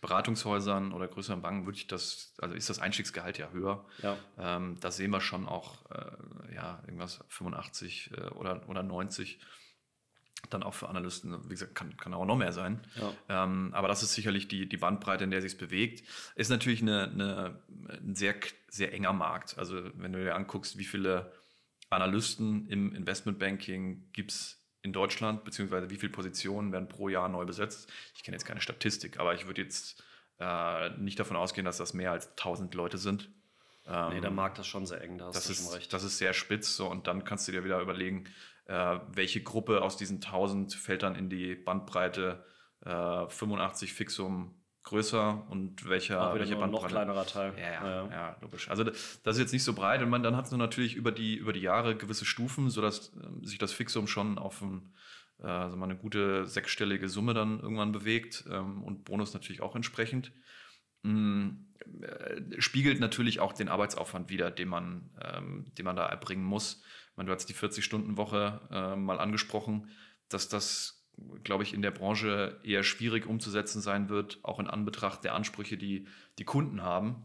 Beratungshäusern 0.00 0.92
oder 0.92 1.06
größeren 1.06 1.40
Banken 1.40 1.64
würde 1.64 1.78
ich 1.78 1.86
das, 1.86 2.34
also 2.38 2.56
ist 2.56 2.68
das 2.68 2.80
Einstiegsgehalt 2.80 3.38
ja 3.38 3.50
höher. 3.50 3.86
Ja. 4.02 4.16
Ähm, 4.36 4.76
da 4.80 4.90
sehen 4.90 5.12
wir 5.12 5.20
schon 5.20 5.46
auch 5.46 5.88
äh, 5.92 6.54
ja, 6.56 6.82
irgendwas 6.84 7.24
85 7.28 8.10
äh, 8.16 8.20
oder, 8.30 8.68
oder 8.68 8.82
90 8.82 9.38
dann 10.50 10.62
auch 10.62 10.74
für 10.74 10.88
Analysten, 10.88 11.44
wie 11.44 11.54
gesagt, 11.54 11.74
kann, 11.74 11.96
kann 11.96 12.14
auch 12.14 12.26
noch 12.26 12.36
mehr 12.36 12.52
sein. 12.52 12.80
Ja. 12.96 13.44
Ähm, 13.44 13.70
aber 13.72 13.88
das 13.88 14.02
ist 14.02 14.14
sicherlich 14.14 14.48
die, 14.48 14.68
die 14.68 14.76
Bandbreite, 14.76 15.24
in 15.24 15.30
der 15.30 15.42
sich 15.42 15.56
bewegt. 15.56 16.02
Ist 16.34 16.50
natürlich 16.50 16.82
eine, 16.82 17.04
eine, 17.10 17.62
ein 17.88 18.14
sehr, 18.14 18.34
sehr 18.68 18.92
enger 18.92 19.12
Markt. 19.12 19.58
Also 19.58 19.80
wenn 19.94 20.12
du 20.12 20.22
dir 20.22 20.34
anguckst, 20.34 20.78
wie 20.78 20.84
viele 20.84 21.32
Analysten 21.90 22.68
im 22.68 22.94
Investmentbanking 22.94 24.10
gibt 24.12 24.32
es 24.32 24.58
in 24.82 24.92
Deutschland, 24.92 25.44
beziehungsweise 25.44 25.90
wie 25.90 25.96
viele 25.96 26.12
Positionen 26.12 26.72
werden 26.72 26.88
pro 26.88 27.08
Jahr 27.08 27.28
neu 27.28 27.44
besetzt. 27.44 27.90
Ich 28.16 28.24
kenne 28.24 28.34
jetzt 28.34 28.44
keine 28.44 28.60
Statistik, 28.60 29.20
aber 29.20 29.34
ich 29.34 29.46
würde 29.46 29.62
jetzt 29.62 30.02
äh, 30.40 30.90
nicht 30.98 31.20
davon 31.20 31.36
ausgehen, 31.36 31.64
dass 31.64 31.76
das 31.76 31.94
mehr 31.94 32.10
als 32.10 32.30
1000 32.30 32.74
Leute 32.74 32.98
sind. 32.98 33.30
nee, 34.10 34.20
der 34.20 34.30
Markt 34.30 34.58
ist 34.58 34.66
schon 34.66 34.86
sehr 34.86 35.00
eng, 35.02 35.18
da 35.18 35.26
hast 35.26 35.36
das 35.36 35.46
du 35.46 35.52
ist, 35.52 35.64
schon 35.64 35.74
recht. 35.74 35.92
Das 35.92 36.02
ist 36.02 36.18
sehr 36.18 36.32
spitz 36.32 36.76
so, 36.76 36.88
und 36.88 37.06
dann 37.06 37.24
kannst 37.24 37.46
du 37.46 37.52
dir 37.52 37.64
wieder 37.64 37.80
überlegen, 37.80 38.24
äh, 38.72 39.00
welche 39.12 39.42
Gruppe 39.42 39.82
aus 39.82 39.98
diesen 39.98 40.16
1000 40.16 40.72
fällt 40.72 41.02
dann 41.02 41.14
in 41.14 41.28
die 41.28 41.54
Bandbreite 41.54 42.42
äh, 42.84 43.28
85 43.28 43.92
Fixum 43.92 44.54
größer 44.84 45.46
und 45.50 45.88
welcher, 45.88 46.34
welche 46.34 46.56
Bandbreite. 46.56 46.84
noch 46.84 46.88
kleinerer 46.88 47.26
Teil. 47.26 47.52
Ja, 47.58 47.70
ja, 47.70 47.84
ja. 47.84 48.10
ja 48.10 48.36
logisch. 48.40 48.70
Also 48.70 48.82
das 48.82 48.96
ist 49.24 49.38
jetzt 49.38 49.52
nicht 49.52 49.62
so 49.62 49.74
breit 49.74 50.00
und 50.02 50.08
man, 50.08 50.22
dann 50.22 50.36
hat 50.36 50.46
es 50.46 50.52
natürlich 50.52 50.96
über 50.96 51.12
die, 51.12 51.36
über 51.36 51.52
die 51.52 51.60
Jahre 51.60 51.96
gewisse 51.96 52.24
Stufen, 52.24 52.70
sodass 52.70 53.12
äh, 53.14 53.46
sich 53.46 53.58
das 53.58 53.72
Fixum 53.72 54.06
schon 54.06 54.38
auf 54.38 54.62
ein, 54.62 54.94
äh, 55.40 55.46
also 55.46 55.80
eine 55.80 55.96
gute 55.96 56.46
sechsstellige 56.46 57.10
Summe 57.10 57.34
dann 57.34 57.60
irgendwann 57.60 57.92
bewegt 57.92 58.44
ähm, 58.50 58.82
und 58.82 59.04
Bonus 59.04 59.34
natürlich 59.34 59.60
auch 59.60 59.76
entsprechend. 59.76 60.32
Mhm. 61.04 61.66
spiegelt 62.58 63.00
natürlich 63.00 63.40
auch 63.40 63.52
den 63.52 63.68
Arbeitsaufwand 63.68 64.30
wieder, 64.30 64.52
den 64.52 64.68
man, 64.68 65.10
ähm, 65.20 65.66
den 65.76 65.84
man 65.84 65.96
da 65.96 66.06
erbringen 66.06 66.44
muss. 66.44 66.80
Meine, 67.16 67.28
du 67.28 67.34
hast 67.34 67.46
die 67.46 67.54
40-Stunden-Woche 67.54 68.60
äh, 68.70 68.96
mal 68.96 69.20
angesprochen, 69.20 69.88
dass 70.28 70.48
das 70.48 71.02
glaube 71.44 71.62
ich, 71.62 71.74
in 71.74 71.82
der 71.82 71.90
Branche 71.90 72.58
eher 72.62 72.82
schwierig 72.82 73.26
umzusetzen 73.26 73.80
sein 73.80 74.08
wird, 74.08 74.38
auch 74.42 74.58
in 74.58 74.66
Anbetracht 74.66 75.24
der 75.24 75.34
Ansprüche, 75.34 75.76
die 75.76 76.06
die 76.38 76.44
Kunden 76.44 76.82
haben. 76.82 77.24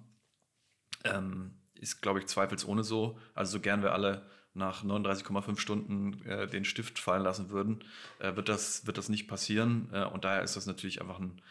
Ähm, 1.04 1.54
ist, 1.76 2.02
glaube 2.02 2.20
ich, 2.20 2.28
zweifelsohne 2.28 2.84
so. 2.84 3.20
Also 3.34 3.54
so 3.54 3.60
gern 3.60 3.84
wir 3.84 3.94
alle 3.94 4.26
nach 4.54 4.84
39,5 4.84 5.60
Stunden 5.60 6.26
äh, 6.26 6.48
den 6.48 6.66
Stift 6.66 6.98
fallen 6.98 7.24
lassen 7.24 7.52
würden, 7.52 7.84
äh, 8.20 8.36
wird, 8.36 8.50
das, 8.50 8.88
wird 8.88 8.98
das 8.98 9.10
nicht 9.10 9.28
passieren. 9.28 9.90
Äh, 9.94 10.06
und 10.06 10.26
daher 10.26 10.42
ist 10.42 10.56
das 10.56 10.66
natürlich 10.66 11.00
einfach 11.00 11.20
ein, 11.20 11.42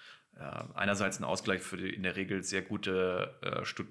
einerseits 0.74 1.18
ein 1.18 1.24
Ausgleich 1.24 1.62
für 1.62 1.76
die 1.76 1.88
in 1.88 2.02
der 2.02 2.16
Regel 2.16 2.42
sehr 2.42 2.62
gute 2.62 3.34
äh, 3.42 3.60
äh, 3.60 3.84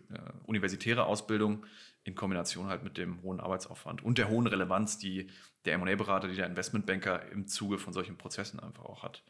universitäre 0.46 1.06
Ausbildung 1.06 1.66
in 2.04 2.14
Kombination 2.14 2.68
halt 2.68 2.84
mit 2.84 2.98
dem 2.98 3.24
hohen 3.24 3.40
Arbeitsaufwand 3.40 4.04
und 4.04 4.20
der 4.20 4.30
hohen 4.30 4.46
Relevanz, 4.46 5.00
die 5.00 5.28
der 5.66 5.74
M&A-Berater, 5.74 6.28
die 6.28 6.36
der 6.36 6.46
Investmentbanker 6.46 7.32
im 7.32 7.48
Zuge 7.48 7.80
von 7.80 7.94
solchen 7.94 8.18
Prozessen 8.18 8.60
einfach 8.60 8.86
auch 8.86 9.02
hat. 9.02 9.24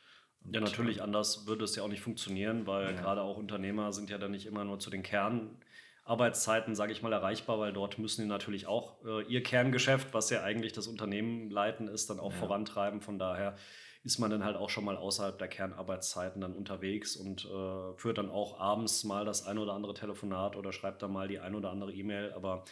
Und 0.44 0.54
ja, 0.54 0.60
natürlich, 0.62 1.02
anders 1.02 1.48
würde 1.48 1.64
es 1.64 1.76
ja 1.76 1.84
auch 1.84 1.88
nicht 1.88 2.02
funktionieren, 2.02 2.68
weil 2.68 2.94
ja. 2.94 3.02
gerade 3.02 3.22
auch 3.22 3.38
Unternehmer 3.38 3.94
sind 3.94 4.10
ja 4.10 4.18
dann 4.18 4.32
nicht 4.32 4.46
immer 4.46 4.66
nur 4.66 4.80
zu 4.80 4.90
den 4.90 5.02
Kernarbeitszeiten, 5.02 6.76
sage 6.76 6.92
ich 6.92 7.02
mal, 7.02 7.14
erreichbar, 7.14 7.60
weil 7.60 7.72
dort 7.72 7.98
müssen 7.98 8.24
die 8.24 8.28
natürlich 8.28 8.68
auch 8.68 9.04
äh, 9.06 9.24
ihr 9.24 9.42
Kerngeschäft, 9.42 10.14
was 10.14 10.30
ja 10.30 10.44
eigentlich 10.44 10.74
das 10.74 10.88
Unternehmen 10.88 11.50
leiten 11.50 11.88
ist, 11.88 12.10
dann 12.10 12.20
auch 12.20 12.34
ja. 12.34 12.40
vorantreiben. 12.40 13.00
Von 13.00 13.18
daher 13.18 13.56
ist 14.06 14.20
man 14.20 14.30
dann 14.30 14.46
halt 14.46 14.56
auch 14.56 14.70
schon 14.70 14.86
mal 14.86 14.98
außerhalb 14.98 15.38
der 15.40 15.48
Kernarbeitszeiten 15.48 16.40
dann 16.40 16.54
unterwegs 16.54 17.16
und 17.16 17.46
äh, 17.46 17.98
führt 17.98 18.20
dann 18.20 18.30
auch 18.30 18.60
abends 18.60 19.04
mal 19.04 19.26
das 19.26 19.48
ein 19.48 19.58
oder 19.58 19.74
andere 19.74 19.96
Telefonat 19.96 20.56
oder 20.56 20.72
schreibt 20.72 21.02
dann 21.02 21.12
mal 21.12 21.28
die 21.28 21.40
ein 21.40 21.56
oder 21.56 21.72
andere 21.72 21.92
E-Mail. 21.92 22.32
Aber 22.34 22.64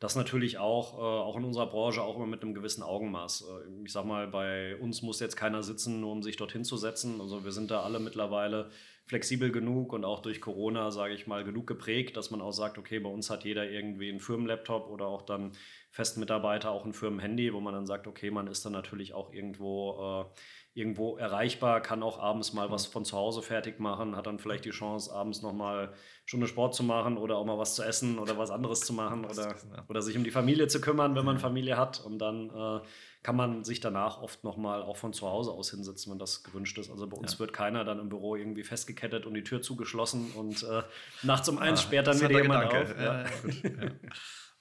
das 0.00 0.16
natürlich 0.16 0.56
auch, 0.56 0.94
äh, 0.94 1.00
auch 1.00 1.36
in 1.36 1.44
unserer 1.44 1.66
Branche, 1.66 2.02
auch 2.02 2.16
immer 2.16 2.26
mit 2.26 2.42
einem 2.42 2.54
gewissen 2.54 2.82
Augenmaß. 2.82 3.42
Äh, 3.42 3.84
ich 3.84 3.92
sag 3.92 4.06
mal, 4.06 4.28
bei 4.28 4.76
uns 4.76 5.02
muss 5.02 5.20
jetzt 5.20 5.36
keiner 5.36 5.62
sitzen, 5.62 6.00
nur 6.00 6.12
um 6.12 6.22
sich 6.22 6.36
dorthin 6.36 6.64
zu 6.64 6.78
setzen. 6.78 7.20
Also 7.20 7.44
wir 7.44 7.52
sind 7.52 7.70
da 7.70 7.82
alle 7.82 7.98
mittlerweile 8.00 8.70
flexibel 9.04 9.50
genug 9.50 9.92
und 9.92 10.04
auch 10.04 10.20
durch 10.20 10.40
Corona, 10.40 10.90
sage 10.90 11.14
ich 11.14 11.26
mal, 11.26 11.42
genug 11.42 11.66
geprägt, 11.66 12.16
dass 12.16 12.30
man 12.30 12.40
auch 12.40 12.52
sagt, 12.52 12.78
okay, 12.78 12.98
bei 12.98 13.08
uns 13.08 13.30
hat 13.30 13.44
jeder 13.44 13.68
irgendwie 13.68 14.10
einen 14.10 14.20
Firmenlaptop 14.20 14.88
oder 14.88 15.06
auch 15.06 15.22
dann 15.22 15.52
Festmitarbeiter 15.90 16.70
auch 16.70 16.84
ein 16.84 16.92
Firmenhandy, 16.92 17.52
wo 17.54 17.60
man 17.60 17.72
dann 17.72 17.86
sagt, 17.86 18.06
okay, 18.06 18.30
man 18.30 18.46
ist 18.46 18.64
dann 18.64 18.72
natürlich 18.72 19.14
auch 19.14 19.32
irgendwo 19.32 20.26
äh, 20.34 20.40
irgendwo 20.78 21.16
erreichbar, 21.16 21.80
kann 21.80 22.02
auch 22.02 22.18
abends 22.18 22.52
mal 22.52 22.70
was 22.70 22.86
von 22.86 23.04
zu 23.04 23.16
Hause 23.16 23.42
fertig 23.42 23.80
machen, 23.80 24.16
hat 24.16 24.26
dann 24.26 24.38
vielleicht 24.38 24.64
die 24.64 24.70
Chance, 24.70 25.12
abends 25.12 25.42
nochmal 25.42 25.92
Stunde 26.24 26.46
Sport 26.46 26.74
zu 26.74 26.84
machen 26.84 27.18
oder 27.18 27.36
auch 27.36 27.44
mal 27.44 27.58
was 27.58 27.74
zu 27.74 27.82
essen 27.82 28.18
oder 28.18 28.38
was 28.38 28.50
anderes 28.50 28.80
zu 28.80 28.92
machen 28.92 29.24
oder, 29.24 29.56
oder 29.88 30.02
sich 30.02 30.16
um 30.16 30.24
die 30.24 30.30
Familie 30.30 30.68
zu 30.68 30.80
kümmern, 30.80 31.16
wenn 31.16 31.24
man 31.24 31.38
Familie 31.38 31.76
hat. 31.76 32.00
Und 32.00 32.18
dann 32.18 32.50
äh, 32.50 32.86
kann 33.22 33.34
man 33.34 33.64
sich 33.64 33.80
danach 33.80 34.22
oft 34.22 34.44
nochmal 34.44 34.82
auch 34.82 34.96
von 34.96 35.12
zu 35.12 35.28
Hause 35.28 35.50
aus 35.50 35.70
hinsetzen, 35.70 36.12
wenn 36.12 36.18
das 36.18 36.44
gewünscht 36.44 36.78
ist. 36.78 36.90
Also 36.90 37.08
bei 37.08 37.16
uns 37.16 37.34
ja. 37.34 37.38
wird 37.40 37.52
keiner 37.52 37.84
dann 37.84 37.98
im 37.98 38.08
Büro 38.08 38.36
irgendwie 38.36 38.62
festgekettet 38.62 39.26
und 39.26 39.34
die 39.34 39.42
Tür 39.44 39.60
zugeschlossen 39.60 40.30
und 40.36 40.62
äh, 40.62 40.82
nachts 41.22 41.48
um 41.48 41.58
eins 41.58 41.80
ah, 41.80 41.82
sperrt 41.82 42.06
dann 42.06 42.20
wieder 42.20 42.40
jemand 42.40 42.70
Gedanke. 42.70 42.92
auf. 42.92 43.00
Ja. 43.00 43.24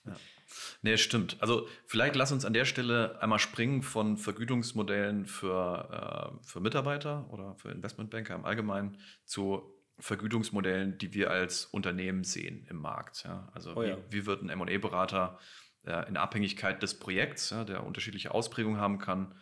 Ja, 0.05 0.15
Nee, 0.81 0.97
stimmt. 0.97 1.37
Also 1.39 1.67
vielleicht 1.85 2.15
lass 2.15 2.31
uns 2.31 2.45
an 2.45 2.53
der 2.53 2.65
Stelle 2.65 3.21
einmal 3.21 3.39
springen 3.39 3.81
von 3.81 4.17
Vergütungsmodellen 4.17 5.25
für, 5.25 6.33
äh, 6.39 6.45
für 6.45 6.59
Mitarbeiter 6.59 7.29
oder 7.31 7.55
für 7.55 7.71
Investmentbanker 7.71 8.35
im 8.35 8.45
Allgemeinen 8.45 8.97
zu 9.25 9.73
Vergütungsmodellen, 9.99 10.97
die 10.97 11.13
wir 11.13 11.31
als 11.31 11.65
Unternehmen 11.65 12.23
sehen 12.23 12.65
im 12.69 12.77
Markt. 12.77 13.23
Ja? 13.23 13.49
Also 13.53 13.75
oh 13.75 13.83
ja. 13.83 13.97
wie, 14.09 14.21
wie, 14.21 14.25
wird 14.27 14.43
ein 14.43 14.49
M&A-Berater 14.49 15.39
äh, 15.85 16.07
in 16.07 16.17
Abhängigkeit 16.17 16.83
des 16.83 16.99
Projekts, 16.99 17.49
ja, 17.49 17.63
der 17.63 17.83
unterschiedliche 17.83 18.31
Ausprägungen 18.31 18.79
haben 18.79 18.99
kann, 18.99 19.33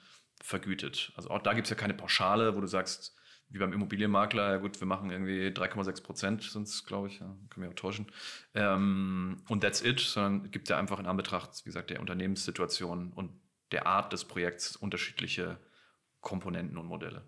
vergütet? 0.42 1.12
Also 1.16 1.30
auch 1.30 1.42
da 1.42 1.54
gibt 1.54 1.66
es 1.66 1.72
ja 1.72 1.76
keine 1.76 1.94
Pauschale, 1.94 2.56
wo 2.56 2.62
du 2.62 2.68
sagst, 2.68 3.18
wie 3.50 3.60
beim 3.60 3.74
Immobilienmakler, 3.74 4.52
ja 4.52 4.58
gut, 4.58 4.80
wir 4.80 4.88
machen 4.88 5.12
irgendwie 5.12 5.48
3,6 5.48 6.04
Prozent, 6.04 6.44
sonst 6.44 6.86
glaube 6.86 7.08
ich, 7.08 7.20
ja, 7.20 7.36
können 7.50 7.66
wir 7.66 7.70
auch 7.70 7.76
täuschen. 7.76 8.08
Ähm, 8.54 9.38
und 9.48 9.62
that's 9.62 9.84
it, 9.84 10.00
sondern 10.00 10.52
gibt 10.52 10.70
ja 10.70 10.78
einfach 10.78 11.00
in 11.00 11.06
Anbetracht, 11.06 11.52
wie 11.64 11.70
gesagt, 11.70 11.90
der 11.90 12.00
Unternehmenssituation 12.00 13.14
und 13.14 13.32
der 13.72 13.88
Art 13.88 14.14
des 14.14 14.26
Projekts 14.26 14.76
unterschiedliche 14.76 15.58
Komponenten 16.22 16.78
und 16.78 16.88
Modelle. 16.88 17.24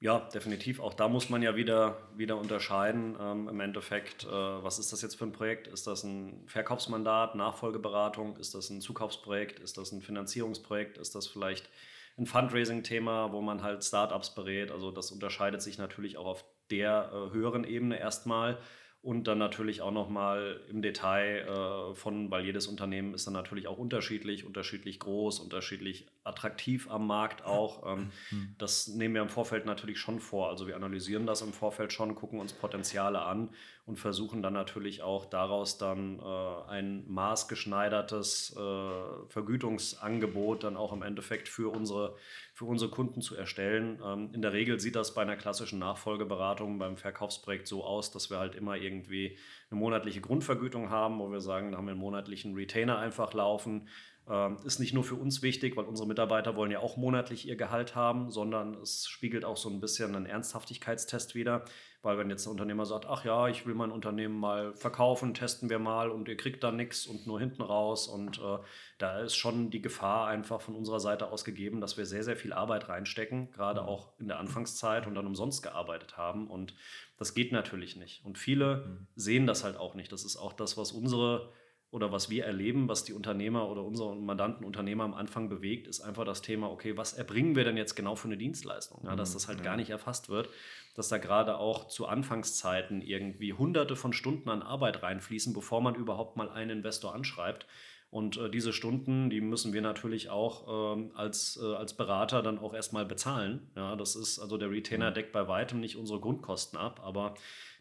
Ja, 0.00 0.18
definitiv. 0.18 0.80
Auch 0.80 0.92
da 0.92 1.08
muss 1.08 1.30
man 1.30 1.40
ja 1.40 1.56
wieder, 1.56 1.96
wieder 2.14 2.36
unterscheiden. 2.36 3.16
Ähm, 3.18 3.48
Im 3.48 3.60
Endeffekt, 3.60 4.24
äh, 4.24 4.28
was 4.28 4.78
ist 4.78 4.92
das 4.92 5.00
jetzt 5.00 5.14
für 5.14 5.24
ein 5.24 5.32
Projekt? 5.32 5.66
Ist 5.66 5.86
das 5.86 6.04
ein 6.04 6.46
Verkaufsmandat, 6.46 7.36
Nachfolgeberatung? 7.36 8.36
Ist 8.36 8.54
das 8.54 8.68
ein 8.68 8.82
Zukaufsprojekt? 8.82 9.60
Ist 9.60 9.78
das 9.78 9.92
ein 9.92 10.02
Finanzierungsprojekt? 10.02 10.98
Ist 10.98 11.14
das 11.14 11.26
vielleicht 11.26 11.70
ein 12.16 12.26
Fundraising-Thema, 12.26 13.32
wo 13.32 13.40
man 13.40 13.62
halt 13.62 13.84
Startups 13.84 14.34
berät. 14.34 14.70
Also 14.70 14.90
das 14.90 15.10
unterscheidet 15.10 15.62
sich 15.62 15.78
natürlich 15.78 16.16
auch 16.16 16.26
auf 16.26 16.44
der 16.70 17.10
äh, 17.12 17.32
höheren 17.32 17.64
Ebene 17.64 17.98
erstmal 17.98 18.58
und 19.04 19.26
dann 19.26 19.36
natürlich 19.36 19.82
auch 19.82 19.90
nochmal 19.90 20.62
im 20.70 20.80
Detail 20.80 21.46
äh, 21.46 21.94
von, 21.94 22.30
weil 22.30 22.46
jedes 22.46 22.66
Unternehmen 22.66 23.12
ist 23.12 23.26
dann 23.26 23.34
natürlich 23.34 23.68
auch 23.68 23.76
unterschiedlich, 23.76 24.46
unterschiedlich 24.46 24.98
groß, 24.98 25.40
unterschiedlich 25.40 26.06
attraktiv 26.24 26.90
am 26.90 27.06
Markt 27.06 27.44
auch. 27.44 27.92
Ähm, 27.92 28.10
mhm. 28.30 28.54
Das 28.56 28.88
nehmen 28.88 29.14
wir 29.14 29.20
im 29.20 29.28
Vorfeld 29.28 29.66
natürlich 29.66 29.98
schon 29.98 30.20
vor. 30.20 30.48
Also 30.48 30.66
wir 30.66 30.74
analysieren 30.74 31.26
das 31.26 31.42
im 31.42 31.52
Vorfeld 31.52 31.92
schon, 31.92 32.14
gucken 32.14 32.40
uns 32.40 32.54
Potenziale 32.54 33.20
an 33.20 33.50
und 33.86 33.98
versuchen 33.98 34.40
dann 34.42 34.54
natürlich 34.54 35.02
auch 35.02 35.26
daraus 35.26 35.76
dann 35.76 36.18
äh, 36.18 36.70
ein 36.70 37.04
maßgeschneidertes 37.06 38.56
äh, 38.56 39.28
Vergütungsangebot 39.28 40.64
dann 40.64 40.78
auch 40.78 40.92
im 40.94 41.02
Endeffekt 41.02 41.48
für 41.48 41.70
unsere 41.70 42.16
für 42.54 42.64
unsere 42.64 42.90
Kunden 42.90 43.20
zu 43.20 43.36
erstellen. 43.36 44.00
Ähm, 44.02 44.30
in 44.32 44.40
der 44.40 44.54
Regel 44.54 44.80
sieht 44.80 44.96
das 44.96 45.12
bei 45.12 45.20
einer 45.20 45.36
klassischen 45.36 45.80
Nachfolgeberatung 45.80 46.78
beim 46.78 46.96
Verkaufsprojekt 46.96 47.68
so 47.68 47.84
aus, 47.84 48.10
dass 48.10 48.30
wir 48.30 48.38
halt 48.38 48.54
immer 48.54 48.76
irgendwie 48.76 49.36
eine 49.70 49.78
monatliche 49.80 50.22
Grundvergütung 50.22 50.88
haben, 50.88 51.18
wo 51.18 51.30
wir 51.30 51.40
sagen, 51.40 51.72
da 51.72 51.78
haben 51.78 51.86
wir 51.86 51.92
einen 51.92 52.00
monatlichen 52.00 52.54
Retainer 52.54 52.98
einfach 52.98 53.34
laufen. 53.34 53.88
Ähm, 54.26 54.56
ist 54.64 54.80
nicht 54.80 54.94
nur 54.94 55.04
für 55.04 55.16
uns 55.16 55.42
wichtig, 55.42 55.76
weil 55.76 55.84
unsere 55.84 56.08
Mitarbeiter 56.08 56.56
wollen 56.56 56.70
ja 56.70 56.78
auch 56.78 56.96
monatlich 56.96 57.46
ihr 57.46 57.56
Gehalt 57.56 57.94
haben, 57.94 58.30
sondern 58.30 58.74
es 58.74 59.06
spiegelt 59.06 59.44
auch 59.44 59.58
so 59.58 59.68
ein 59.68 59.80
bisschen 59.80 60.14
einen 60.14 60.24
Ernsthaftigkeitstest 60.24 61.34
wider. 61.34 61.66
Weil 62.04 62.18
wenn 62.18 62.28
jetzt 62.28 62.46
ein 62.46 62.50
Unternehmer 62.50 62.84
sagt, 62.84 63.06
ach 63.06 63.24
ja, 63.24 63.48
ich 63.48 63.66
will 63.66 63.74
mein 63.74 63.90
Unternehmen 63.90 64.38
mal 64.38 64.74
verkaufen, 64.74 65.32
testen 65.32 65.70
wir 65.70 65.78
mal 65.78 66.10
und 66.10 66.28
ihr 66.28 66.36
kriegt 66.36 66.62
da 66.62 66.70
nichts 66.70 67.06
und 67.06 67.26
nur 67.26 67.40
hinten 67.40 67.62
raus. 67.62 68.08
Und 68.08 68.38
äh, 68.38 68.58
da 68.98 69.20
ist 69.20 69.36
schon 69.36 69.70
die 69.70 69.80
Gefahr 69.80 70.26
einfach 70.26 70.60
von 70.60 70.74
unserer 70.74 71.00
Seite 71.00 71.30
aus 71.30 71.44
gegeben, 71.44 71.80
dass 71.80 71.96
wir 71.96 72.04
sehr, 72.04 72.22
sehr 72.22 72.36
viel 72.36 72.52
Arbeit 72.52 72.88
reinstecken, 72.88 73.50
gerade 73.52 73.82
mhm. 73.82 73.88
auch 73.88 74.12
in 74.18 74.28
der 74.28 74.38
Anfangszeit 74.38 75.06
und 75.06 75.14
dann 75.14 75.26
umsonst 75.26 75.62
gearbeitet 75.62 76.18
haben. 76.18 76.48
Und 76.48 76.74
das 77.16 77.34
geht 77.34 77.52
natürlich 77.52 77.96
nicht. 77.96 78.24
Und 78.24 78.38
viele 78.38 78.76
mhm. 78.76 79.06
sehen 79.16 79.46
das 79.46 79.64
halt 79.64 79.76
auch 79.76 79.94
nicht. 79.94 80.12
Das 80.12 80.24
ist 80.24 80.36
auch 80.36 80.52
das, 80.52 80.76
was 80.76 80.92
unsere 80.92 81.50
oder 81.94 82.10
was 82.10 82.28
wir 82.28 82.44
erleben, 82.44 82.88
was 82.88 83.04
die 83.04 83.12
Unternehmer 83.12 83.68
oder 83.68 83.84
unsere 83.84 84.16
Mandanten 84.16 84.66
Unternehmer 84.66 85.04
am 85.04 85.14
Anfang 85.14 85.48
bewegt, 85.48 85.86
ist 85.86 86.00
einfach 86.00 86.24
das 86.24 86.42
Thema, 86.42 86.68
okay, 86.68 86.96
was 86.96 87.12
erbringen 87.12 87.54
wir 87.54 87.62
denn 87.62 87.76
jetzt 87.76 87.94
genau 87.94 88.16
für 88.16 88.26
eine 88.26 88.36
Dienstleistung? 88.36 89.02
Ja, 89.04 89.14
dass 89.14 89.30
mhm. 89.30 89.34
das 89.34 89.46
halt 89.46 89.62
gar 89.62 89.76
nicht 89.76 89.90
erfasst 89.90 90.28
wird, 90.28 90.48
dass 90.96 91.08
da 91.08 91.18
gerade 91.18 91.56
auch 91.56 91.86
zu 91.86 92.06
Anfangszeiten 92.06 93.00
irgendwie 93.00 93.52
hunderte 93.52 93.94
von 93.94 94.12
Stunden 94.12 94.48
an 94.48 94.62
Arbeit 94.62 95.04
reinfließen, 95.04 95.54
bevor 95.54 95.80
man 95.82 95.94
überhaupt 95.94 96.36
mal 96.36 96.50
einen 96.50 96.78
Investor 96.78 97.14
anschreibt. 97.14 97.68
Und 98.10 98.38
äh, 98.38 98.50
diese 98.50 98.72
Stunden, 98.72 99.30
die 99.30 99.40
müssen 99.40 99.72
wir 99.72 99.82
natürlich 99.82 100.30
auch 100.30 100.96
ähm, 100.96 101.12
als, 101.14 101.60
äh, 101.62 101.74
als 101.76 101.94
Berater 101.94 102.42
dann 102.42 102.58
auch 102.58 102.74
erstmal 102.74 103.04
bezahlen. 103.04 103.70
Ja, 103.76 103.94
das 103.94 104.16
ist, 104.16 104.40
also 104.40 104.58
der 104.58 104.70
Retainer 104.70 105.12
deckt 105.12 105.30
bei 105.30 105.46
weitem 105.46 105.78
nicht 105.78 105.96
unsere 105.96 106.18
Grundkosten 106.18 106.76
ab, 106.76 107.00
aber 107.04 107.34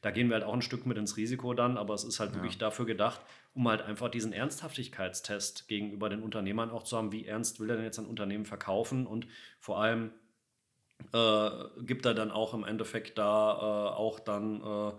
da 0.03 0.11
gehen 0.11 0.27
wir 0.27 0.35
halt 0.35 0.43
auch 0.43 0.53
ein 0.53 0.61
Stück 0.61 0.85
mit 0.85 0.97
ins 0.97 1.15
Risiko 1.15 1.53
dann, 1.53 1.77
aber 1.77 1.93
es 1.93 2.03
ist 2.03 2.19
halt 2.19 2.31
ja. 2.31 2.35
wirklich 2.35 2.57
dafür 2.57 2.85
gedacht, 2.85 3.21
um 3.53 3.67
halt 3.69 3.81
einfach 3.81 4.09
diesen 4.09 4.33
Ernsthaftigkeitstest 4.33 5.69
gegenüber 5.69 6.09
den 6.09 6.21
Unternehmern 6.21 6.71
auch 6.71 6.83
zu 6.83 6.97
haben, 6.97 7.13
wie 7.13 7.25
ernst 7.25 7.61
will 7.61 7.69
er 7.69 7.77
denn 7.77 7.85
jetzt 7.85 7.99
ein 7.99 8.05
Unternehmen 8.05 8.45
verkaufen 8.45 9.07
und 9.07 9.27
vor 9.59 9.81
allem 9.81 10.11
äh, 11.13 11.49
gibt 11.83 12.05
er 12.05 12.13
dann 12.13 12.31
auch 12.31 12.53
im 12.53 12.65
Endeffekt 12.65 13.17
da 13.17 13.93
äh, 13.93 13.95
auch 13.95 14.19
dann 14.19 14.61
äh, 14.61 14.91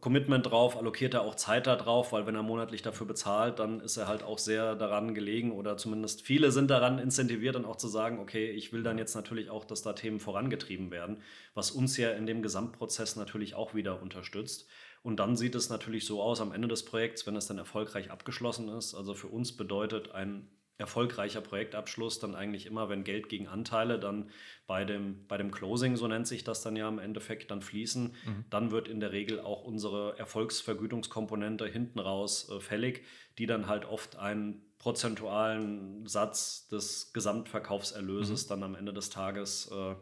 Commitment 0.00 0.46
drauf, 0.46 0.76
allokiert 0.76 1.14
er 1.14 1.22
auch 1.22 1.34
Zeit 1.34 1.66
da 1.66 1.74
drauf, 1.74 2.12
weil 2.12 2.24
wenn 2.24 2.36
er 2.36 2.44
monatlich 2.44 2.82
dafür 2.82 3.08
bezahlt, 3.08 3.58
dann 3.58 3.80
ist 3.80 3.96
er 3.96 4.06
halt 4.06 4.22
auch 4.22 4.38
sehr 4.38 4.76
daran 4.76 5.12
gelegen 5.12 5.50
oder 5.50 5.76
zumindest 5.76 6.22
viele 6.22 6.52
sind 6.52 6.70
daran 6.70 7.00
incentiviert, 7.00 7.56
dann 7.56 7.64
auch 7.64 7.74
zu 7.74 7.88
sagen, 7.88 8.20
okay, 8.20 8.48
ich 8.48 8.72
will 8.72 8.84
dann 8.84 8.96
jetzt 8.96 9.16
natürlich 9.16 9.50
auch, 9.50 9.64
dass 9.64 9.82
da 9.82 9.92
Themen 9.92 10.20
vorangetrieben 10.20 10.92
werden, 10.92 11.22
was 11.52 11.72
uns 11.72 11.96
ja 11.96 12.10
in 12.10 12.26
dem 12.26 12.42
Gesamtprozess 12.42 13.16
natürlich 13.16 13.56
auch 13.56 13.74
wieder 13.74 14.00
unterstützt. 14.00 14.68
Und 15.02 15.16
dann 15.16 15.36
sieht 15.36 15.56
es 15.56 15.68
natürlich 15.68 16.04
so 16.06 16.22
aus 16.22 16.40
am 16.40 16.52
Ende 16.52 16.68
des 16.68 16.84
Projekts, 16.84 17.26
wenn 17.26 17.34
es 17.34 17.46
dann 17.46 17.58
erfolgreich 17.58 18.12
abgeschlossen 18.12 18.68
ist. 18.68 18.94
Also 18.94 19.14
für 19.14 19.28
uns 19.28 19.56
bedeutet 19.56 20.12
ein 20.12 20.48
erfolgreicher 20.80 21.42
Projektabschluss 21.42 22.18
dann 22.18 22.34
eigentlich 22.34 22.66
immer, 22.66 22.88
wenn 22.88 23.04
Geld 23.04 23.28
gegen 23.28 23.46
Anteile 23.46 24.00
dann 24.00 24.30
bei 24.66 24.84
dem, 24.84 25.26
bei 25.28 25.36
dem 25.36 25.50
Closing, 25.50 25.96
so 25.96 26.08
nennt 26.08 26.26
sich 26.26 26.42
das 26.42 26.62
dann 26.62 26.74
ja 26.74 26.88
im 26.88 26.98
Endeffekt, 26.98 27.50
dann 27.50 27.60
fließen, 27.60 28.04
mhm. 28.04 28.44
dann 28.48 28.70
wird 28.70 28.88
in 28.88 28.98
der 28.98 29.12
Regel 29.12 29.40
auch 29.40 29.62
unsere 29.62 30.18
Erfolgsvergütungskomponente 30.18 31.66
hinten 31.66 31.98
raus 31.98 32.50
äh, 32.50 32.60
fällig, 32.60 33.04
die 33.38 33.46
dann 33.46 33.66
halt 33.66 33.84
oft 33.84 34.16
einen 34.16 34.62
prozentualen 34.78 36.06
Satz 36.06 36.66
des 36.68 37.12
Gesamtverkaufserlöses 37.12 38.46
mhm. 38.46 38.48
dann 38.48 38.62
am 38.62 38.74
Ende 38.74 38.94
des 38.94 39.10
Tages, 39.10 39.70
äh, 39.70 39.94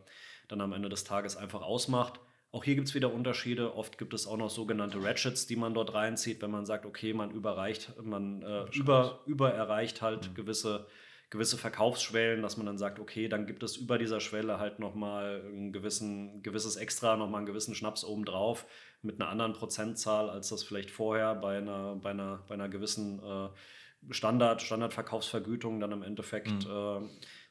dann 0.47 0.61
am 0.61 0.73
Ende 0.73 0.89
des 0.89 1.03
Tages 1.03 1.37
einfach 1.37 1.63
ausmacht. 1.63 2.21
Auch 2.51 2.65
hier 2.65 2.77
gibt 2.77 2.89
es 2.89 2.95
wieder 2.95 3.13
Unterschiede. 3.13 3.75
Oft 3.75 3.99
gibt 3.99 4.15
es 4.15 4.27
auch 4.27 4.39
noch 4.39 4.49
sogenannte 4.49 5.03
Ratchets, 5.03 5.47
die 5.47 5.57
man 5.57 5.75
dort 5.75 5.93
reinzieht, 5.93 6.41
wenn 6.41 6.51
man 6.51 6.65
sagt, 6.65 6.87
okay, 6.87 7.13
man 7.13 7.31
überreicht, 7.31 7.93
man 8.03 8.43
äh, 8.43 8.65
über, 8.75 9.21
über 9.27 9.53
erreicht 9.53 10.01
halt 10.01 10.31
mhm. 10.31 10.35
gewisse, 10.35 10.87
gewisse 11.29 11.59
Verkaufsschwellen, 11.59 12.41
dass 12.41 12.57
man 12.57 12.65
dann 12.65 12.79
sagt, 12.79 13.01
okay, 13.01 13.29
dann 13.29 13.47
gibt 13.47 13.63
es 13.63 13.77
über 13.77 13.99
dieser 13.99 14.21
Schwelle 14.21 14.59
halt 14.59 14.79
nochmal 14.79 15.43
ein 15.47 15.73
gewissen, 15.73 16.43
gewisses 16.43 16.77
Extra, 16.77 17.17
nochmal 17.17 17.41
einen 17.41 17.47
gewissen 17.47 17.75
Schnaps 17.75 18.03
obendrauf 18.03 18.65
mit 19.03 19.21
einer 19.21 19.29
anderen 19.29 19.53
Prozentzahl, 19.53 20.31
als 20.31 20.49
das 20.49 20.65
vielleicht 20.65 20.91
vorher 20.91 21.35
bei 21.35 21.59
einer, 21.59 21.97
bei 21.97 22.11
einer, 22.11 22.45
bei 22.49 22.55
einer 22.55 22.71
gewissen 22.71 23.21
äh, 23.23 23.49
Standard, 24.11 24.63
Standardverkaufsvergütung 24.63 25.81
dann 25.81 25.93
im 25.93 26.03
Endeffekt 26.03 26.67
mhm. 26.67 26.71
äh, 26.71 27.09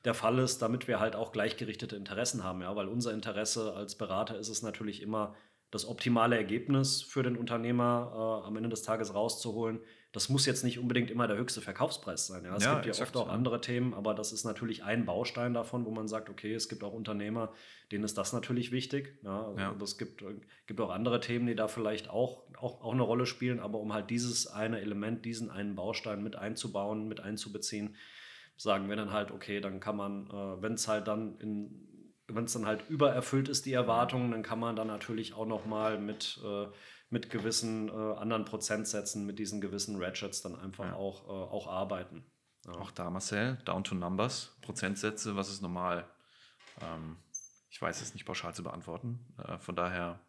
der 0.08 0.16
Fall 0.16 0.40
ist, 0.40 0.62
damit 0.62 0.88
wir 0.88 1.00
halt 1.00 1.16
auch 1.16 1.32
gleichgerichtete 1.32 1.96
Interessen 1.96 2.44
haben. 2.44 2.62
Ja? 2.62 2.76
Weil 2.76 2.88
unser 2.88 3.14
Interesse 3.14 3.74
als 3.74 3.96
Berater 3.96 4.40
ist 4.40 4.50
es 4.50 4.64
natürlich 4.64 5.02
immer, 5.04 5.36
das 5.72 5.86
optimale 5.86 6.38
Ergebnis 6.38 7.02
für 7.02 7.24
den 7.24 7.36
Unternehmer 7.36 8.42
äh, 8.44 8.48
am 8.48 8.56
Ende 8.56 8.70
des 8.70 8.84
Tages 8.84 9.14
rauszuholen. 9.14 9.82
Das 10.14 10.30
muss 10.30 10.46
jetzt 10.46 10.64
nicht 10.64 10.80
unbedingt 10.80 11.12
immer 11.12 11.28
der 11.28 11.36
höchste 11.36 11.60
Verkaufspreis 11.60 12.26
sein. 12.26 12.46
Ja? 12.46 12.56
Es 12.56 12.64
ja, 12.64 12.80
gibt 12.80 12.96
ja 12.96 13.04
oft 13.04 13.18
auch 13.18 13.28
andere 13.28 13.60
Themen, 13.60 13.94
aber 13.94 14.14
das 14.14 14.32
ist 14.32 14.46
natürlich 14.46 14.84
ein 14.84 15.06
Baustein 15.06 15.54
davon, 15.54 15.86
wo 15.86 15.92
man 15.92 16.08
sagt, 16.08 16.30
okay, 16.30 16.54
es 16.54 16.70
gibt 16.70 16.86
auch 16.86 16.94
Unternehmer, 16.94 17.52
denen 17.92 18.06
ist 18.06 18.18
das 18.18 18.32
natürlich 18.32 18.72
wichtig. 18.72 19.20
Ja? 19.24 19.54
ja. 19.58 19.70
Und 19.72 19.82
es 19.82 19.98
gibt, 19.98 20.24
gibt 20.68 20.80
auch 20.80 20.90
andere 20.90 21.20
Themen, 21.20 21.48
die 21.48 21.56
da 21.56 21.68
vielleicht 21.68 22.10
auch, 22.10 22.44
auch, 22.58 22.82
auch 22.82 22.94
eine 22.94 23.04
Rolle 23.04 23.26
spielen, 23.26 23.60
aber 23.60 23.80
um 23.80 23.94
halt 23.94 24.10
dieses 24.10 24.48
eine 24.48 24.80
Element, 24.80 25.26
diesen 25.26 25.52
einen 25.52 25.76
Baustein 25.76 26.24
mit 26.24 26.38
einzubauen, 26.38 27.10
mit 27.10 27.20
einzubeziehen, 27.20 27.98
sagen 28.58 28.90
wir 28.90 28.96
dann 28.96 29.12
halt, 29.12 29.32
okay, 29.32 29.62
dann 29.62 29.80
kann 29.80 29.96
man, 29.96 30.28
äh, 30.28 30.62
wenn 30.62 30.74
es 30.74 30.88
halt 30.88 31.08
dann 31.08 31.38
in 31.40 31.88
wenn 32.28 32.44
es 32.44 32.54
dann 32.54 32.66
halt 32.66 32.90
übererfüllt 32.90 33.48
ist, 33.48 33.66
die 33.66 33.74
Erwartungen, 33.74 34.32
dann 34.32 34.44
kann 34.44 34.60
man 34.60 34.76
dann 34.76 34.88
natürlich 34.88 35.34
auch 35.34 35.46
nochmal 35.46 35.98
mit, 35.98 36.40
äh, 36.44 36.68
mit 37.10 37.30
gewissen 37.30 37.88
äh, 37.88 37.92
anderen 37.92 38.46
Prozentsätzen, 38.46 39.26
mit 39.26 39.40
diesen 39.40 39.62
gewissen 39.62 40.02
Ratchets 40.02 40.42
dann 40.42 40.56
einfach 40.56 40.86
ja. 40.86 40.96
auch, 40.96 41.26
äh, 41.26 41.32
auch 41.32 41.68
arbeiten. 41.68 42.26
Ja. 42.66 42.74
Auch 42.74 42.92
da, 42.92 43.10
Marcel, 43.10 43.58
down 43.64 43.84
to 43.84 43.96
numbers, 43.96 44.58
Prozentsätze, 44.62 45.38
was 45.38 45.50
ist 45.50 45.62
normal? 45.62 46.06
Ähm, 46.82 47.18
ich 47.70 47.82
weiß 47.82 48.02
es 48.02 48.14
nicht 48.14 48.26
pauschal 48.26 48.54
zu 48.54 48.64
beantworten. 48.64 49.26
Äh, 49.38 49.58
von 49.58 49.76
daher 49.76 50.20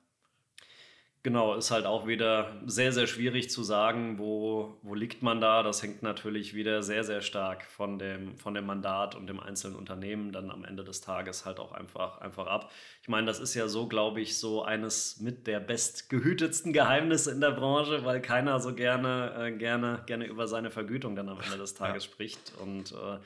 Genau, 1.24 1.54
ist 1.54 1.72
halt 1.72 1.84
auch 1.84 2.06
wieder 2.06 2.52
sehr, 2.66 2.92
sehr 2.92 3.08
schwierig 3.08 3.50
zu 3.50 3.64
sagen, 3.64 4.18
wo, 4.18 4.78
wo 4.82 4.94
liegt 4.94 5.20
man 5.20 5.40
da. 5.40 5.64
Das 5.64 5.82
hängt 5.82 6.00
natürlich 6.02 6.54
wieder 6.54 6.84
sehr, 6.84 7.02
sehr 7.02 7.22
stark 7.22 7.64
von 7.64 7.98
dem, 7.98 8.36
von 8.36 8.54
dem 8.54 8.66
Mandat 8.66 9.16
und 9.16 9.26
dem 9.26 9.40
einzelnen 9.40 9.74
Unternehmen 9.74 10.30
dann 10.30 10.48
am 10.50 10.64
Ende 10.64 10.84
des 10.84 11.00
Tages 11.00 11.44
halt 11.44 11.58
auch 11.58 11.72
einfach, 11.72 12.20
einfach 12.20 12.46
ab. 12.46 12.70
Ich 13.02 13.08
meine, 13.08 13.26
das 13.26 13.40
ist 13.40 13.54
ja 13.54 13.66
so, 13.66 13.88
glaube 13.88 14.20
ich, 14.20 14.38
so 14.38 14.62
eines 14.62 15.18
mit 15.18 15.48
der 15.48 15.58
bestgehütetsten 15.58 16.72
Geheimnisse 16.72 17.32
in 17.32 17.40
der 17.40 17.50
Branche, 17.50 18.04
weil 18.04 18.22
keiner 18.22 18.60
so 18.60 18.72
gerne, 18.72 19.34
äh, 19.38 19.50
gerne, 19.50 20.04
gerne 20.06 20.24
über 20.24 20.46
seine 20.46 20.70
Vergütung 20.70 21.16
dann 21.16 21.28
am 21.28 21.40
Ende 21.40 21.58
des 21.58 21.74
Tages 21.74 22.04
ja. 22.04 22.12
spricht. 22.12 22.52
Und 22.62 22.92
äh, 22.92 23.18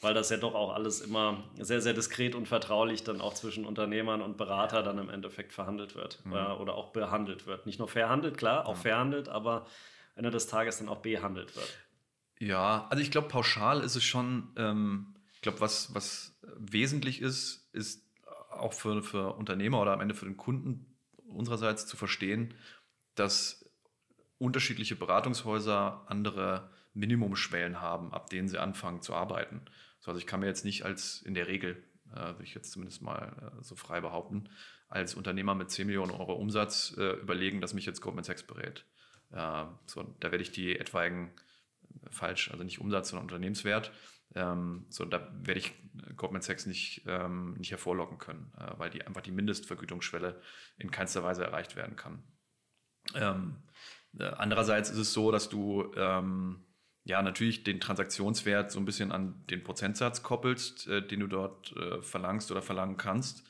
weil 0.00 0.14
das 0.14 0.30
ja 0.30 0.36
doch 0.36 0.54
auch 0.54 0.74
alles 0.74 1.00
immer 1.00 1.44
sehr, 1.58 1.80
sehr 1.80 1.94
diskret 1.94 2.34
und 2.34 2.46
vertraulich 2.46 3.02
dann 3.04 3.20
auch 3.20 3.34
zwischen 3.34 3.64
Unternehmern 3.64 4.20
und 4.20 4.36
Berater 4.36 4.82
dann 4.82 4.98
im 4.98 5.08
Endeffekt 5.08 5.52
verhandelt 5.52 5.94
wird 5.94 6.24
mhm. 6.24 6.34
äh, 6.34 6.52
oder 6.52 6.74
auch 6.74 6.92
behandelt 6.92 7.46
wird. 7.46 7.66
Nicht 7.66 7.78
nur 7.78 7.88
verhandelt, 7.88 8.36
klar, 8.36 8.66
auch 8.66 8.74
ja. 8.76 8.82
verhandelt, 8.82 9.28
aber 9.28 9.66
Ende 10.14 10.30
des 10.30 10.46
Tages 10.46 10.78
dann 10.78 10.88
auch 10.88 11.02
behandelt 11.02 11.56
wird. 11.56 11.78
Ja, 12.38 12.86
also 12.90 13.02
ich 13.02 13.10
glaube, 13.10 13.28
pauschal 13.28 13.80
ist 13.80 13.96
es 13.96 14.04
schon, 14.04 14.52
ähm, 14.56 15.14
ich 15.32 15.40
glaube, 15.40 15.60
was, 15.60 15.94
was 15.94 16.38
wesentlich 16.56 17.22
ist, 17.22 17.70
ist 17.72 18.06
auch 18.50 18.72
für, 18.72 19.02
für 19.02 19.34
Unternehmer 19.36 19.80
oder 19.80 19.92
am 19.92 20.00
Ende 20.00 20.14
für 20.14 20.26
den 20.26 20.36
Kunden 20.36 20.96
unsererseits 21.28 21.86
zu 21.86 21.96
verstehen, 21.96 22.54
dass 23.14 23.70
unterschiedliche 24.38 24.96
Beratungshäuser 24.96 26.04
andere 26.08 26.70
Minimumschwellen 26.96 27.80
haben, 27.80 28.12
ab 28.12 28.30
denen 28.30 28.48
sie 28.48 28.58
anfangen 28.58 29.02
zu 29.02 29.14
arbeiten. 29.14 29.62
So, 30.00 30.10
also 30.10 30.18
ich 30.18 30.26
kann 30.26 30.40
mir 30.40 30.46
jetzt 30.46 30.64
nicht 30.64 30.84
als 30.84 31.22
in 31.22 31.34
der 31.34 31.46
Regel, 31.46 31.82
äh, 32.12 32.20
würde 32.20 32.44
ich 32.44 32.54
jetzt 32.54 32.72
zumindest 32.72 33.02
mal 33.02 33.52
äh, 33.60 33.62
so 33.62 33.76
frei 33.76 34.00
behaupten, 34.00 34.48
als 34.88 35.14
Unternehmer 35.14 35.54
mit 35.54 35.70
10 35.70 35.86
Millionen 35.86 36.12
Euro 36.12 36.34
Umsatz 36.34 36.94
äh, 36.96 37.12
überlegen, 37.20 37.60
dass 37.60 37.74
mich 37.74 37.86
jetzt 37.86 38.00
Goldman 38.00 38.24
Sachs 38.24 38.42
berät. 38.42 38.84
so, 39.86 40.02
da 40.20 40.30
werde 40.30 40.42
ich 40.42 40.52
die 40.52 40.78
etwaigen 40.78 41.32
äh, 42.04 42.10
falsch, 42.10 42.50
also 42.50 42.64
nicht 42.64 42.80
Umsatz, 42.80 43.10
sondern 43.10 43.24
Unternehmenswert. 43.24 43.92
Ähm, 44.34 44.86
so, 44.88 45.04
da 45.04 45.32
werde 45.42 45.60
ich 45.60 45.72
Goldman 46.16 46.42
Sachs 46.42 46.66
nicht, 46.66 47.02
ähm, 47.06 47.54
nicht 47.54 47.70
hervorlocken 47.70 48.18
können, 48.18 48.52
äh, 48.58 48.78
weil 48.78 48.90
die 48.90 49.06
einfach 49.06 49.22
die 49.22 49.32
Mindestvergütungsschwelle 49.32 50.40
in 50.78 50.90
keinster 50.90 51.24
Weise 51.24 51.44
erreicht 51.44 51.76
werden 51.76 51.96
kann. 51.96 52.22
Ähm, 53.14 53.56
äh, 54.18 54.24
andererseits 54.24 54.90
ist 54.90 54.98
es 54.98 55.12
so, 55.12 55.30
dass 55.30 55.48
du 55.48 55.92
ähm, 55.96 56.65
ja 57.06 57.22
natürlich 57.22 57.62
den 57.62 57.80
Transaktionswert 57.80 58.72
so 58.72 58.80
ein 58.80 58.84
bisschen 58.84 59.12
an 59.12 59.42
den 59.48 59.62
Prozentsatz 59.62 60.22
koppelst, 60.22 60.88
äh, 60.88 61.06
den 61.06 61.20
du 61.20 61.28
dort 61.28 61.74
äh, 61.76 62.02
verlangst 62.02 62.50
oder 62.50 62.62
verlangen 62.62 62.96
kannst. 62.96 63.44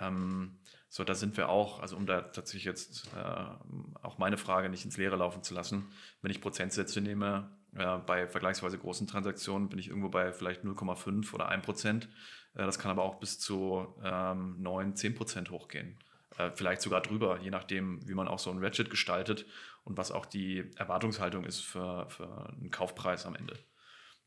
Ähm, 0.00 0.56
so, 0.88 1.04
da 1.04 1.14
sind 1.14 1.36
wir 1.36 1.50
auch, 1.50 1.80
also 1.80 1.96
um 1.96 2.06
da 2.06 2.22
tatsächlich 2.22 2.64
jetzt 2.64 3.10
äh, 3.14 4.00
auch 4.02 4.16
meine 4.16 4.38
Frage 4.38 4.70
nicht 4.70 4.86
ins 4.86 4.96
Leere 4.96 5.16
laufen 5.16 5.42
zu 5.42 5.52
lassen, 5.52 5.86
wenn 6.22 6.30
ich 6.30 6.40
Prozentsätze 6.40 7.02
nehme, 7.02 7.50
äh, 7.76 7.98
bei 7.98 8.26
vergleichsweise 8.26 8.78
großen 8.78 9.06
Transaktionen 9.06 9.68
bin 9.68 9.78
ich 9.78 9.88
irgendwo 9.88 10.08
bei 10.08 10.32
vielleicht 10.32 10.64
0,5 10.64 11.34
oder 11.34 11.50
1 11.50 11.62
Prozent. 11.62 12.08
Äh, 12.54 12.64
das 12.64 12.78
kann 12.78 12.90
aber 12.90 13.02
auch 13.02 13.16
bis 13.16 13.38
zu 13.38 13.94
ähm, 14.02 14.56
9, 14.62 14.96
10 14.96 15.14
Prozent 15.14 15.50
hochgehen. 15.50 15.98
Äh, 16.38 16.50
vielleicht 16.54 16.82
sogar 16.82 17.00
drüber, 17.00 17.40
je 17.40 17.50
nachdem, 17.50 18.06
wie 18.08 18.14
man 18.14 18.28
auch 18.28 18.38
so 18.38 18.50
ein 18.50 18.58
Ratchet 18.58 18.90
gestaltet 18.90 19.46
und 19.84 19.96
was 19.96 20.10
auch 20.10 20.26
die 20.26 20.70
Erwartungshaltung 20.76 21.44
ist 21.44 21.60
für, 21.60 22.08
für 22.08 22.48
einen 22.48 22.70
Kaufpreis 22.70 23.26
am 23.26 23.36
Ende. 23.36 23.58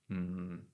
Hm. 0.08 0.68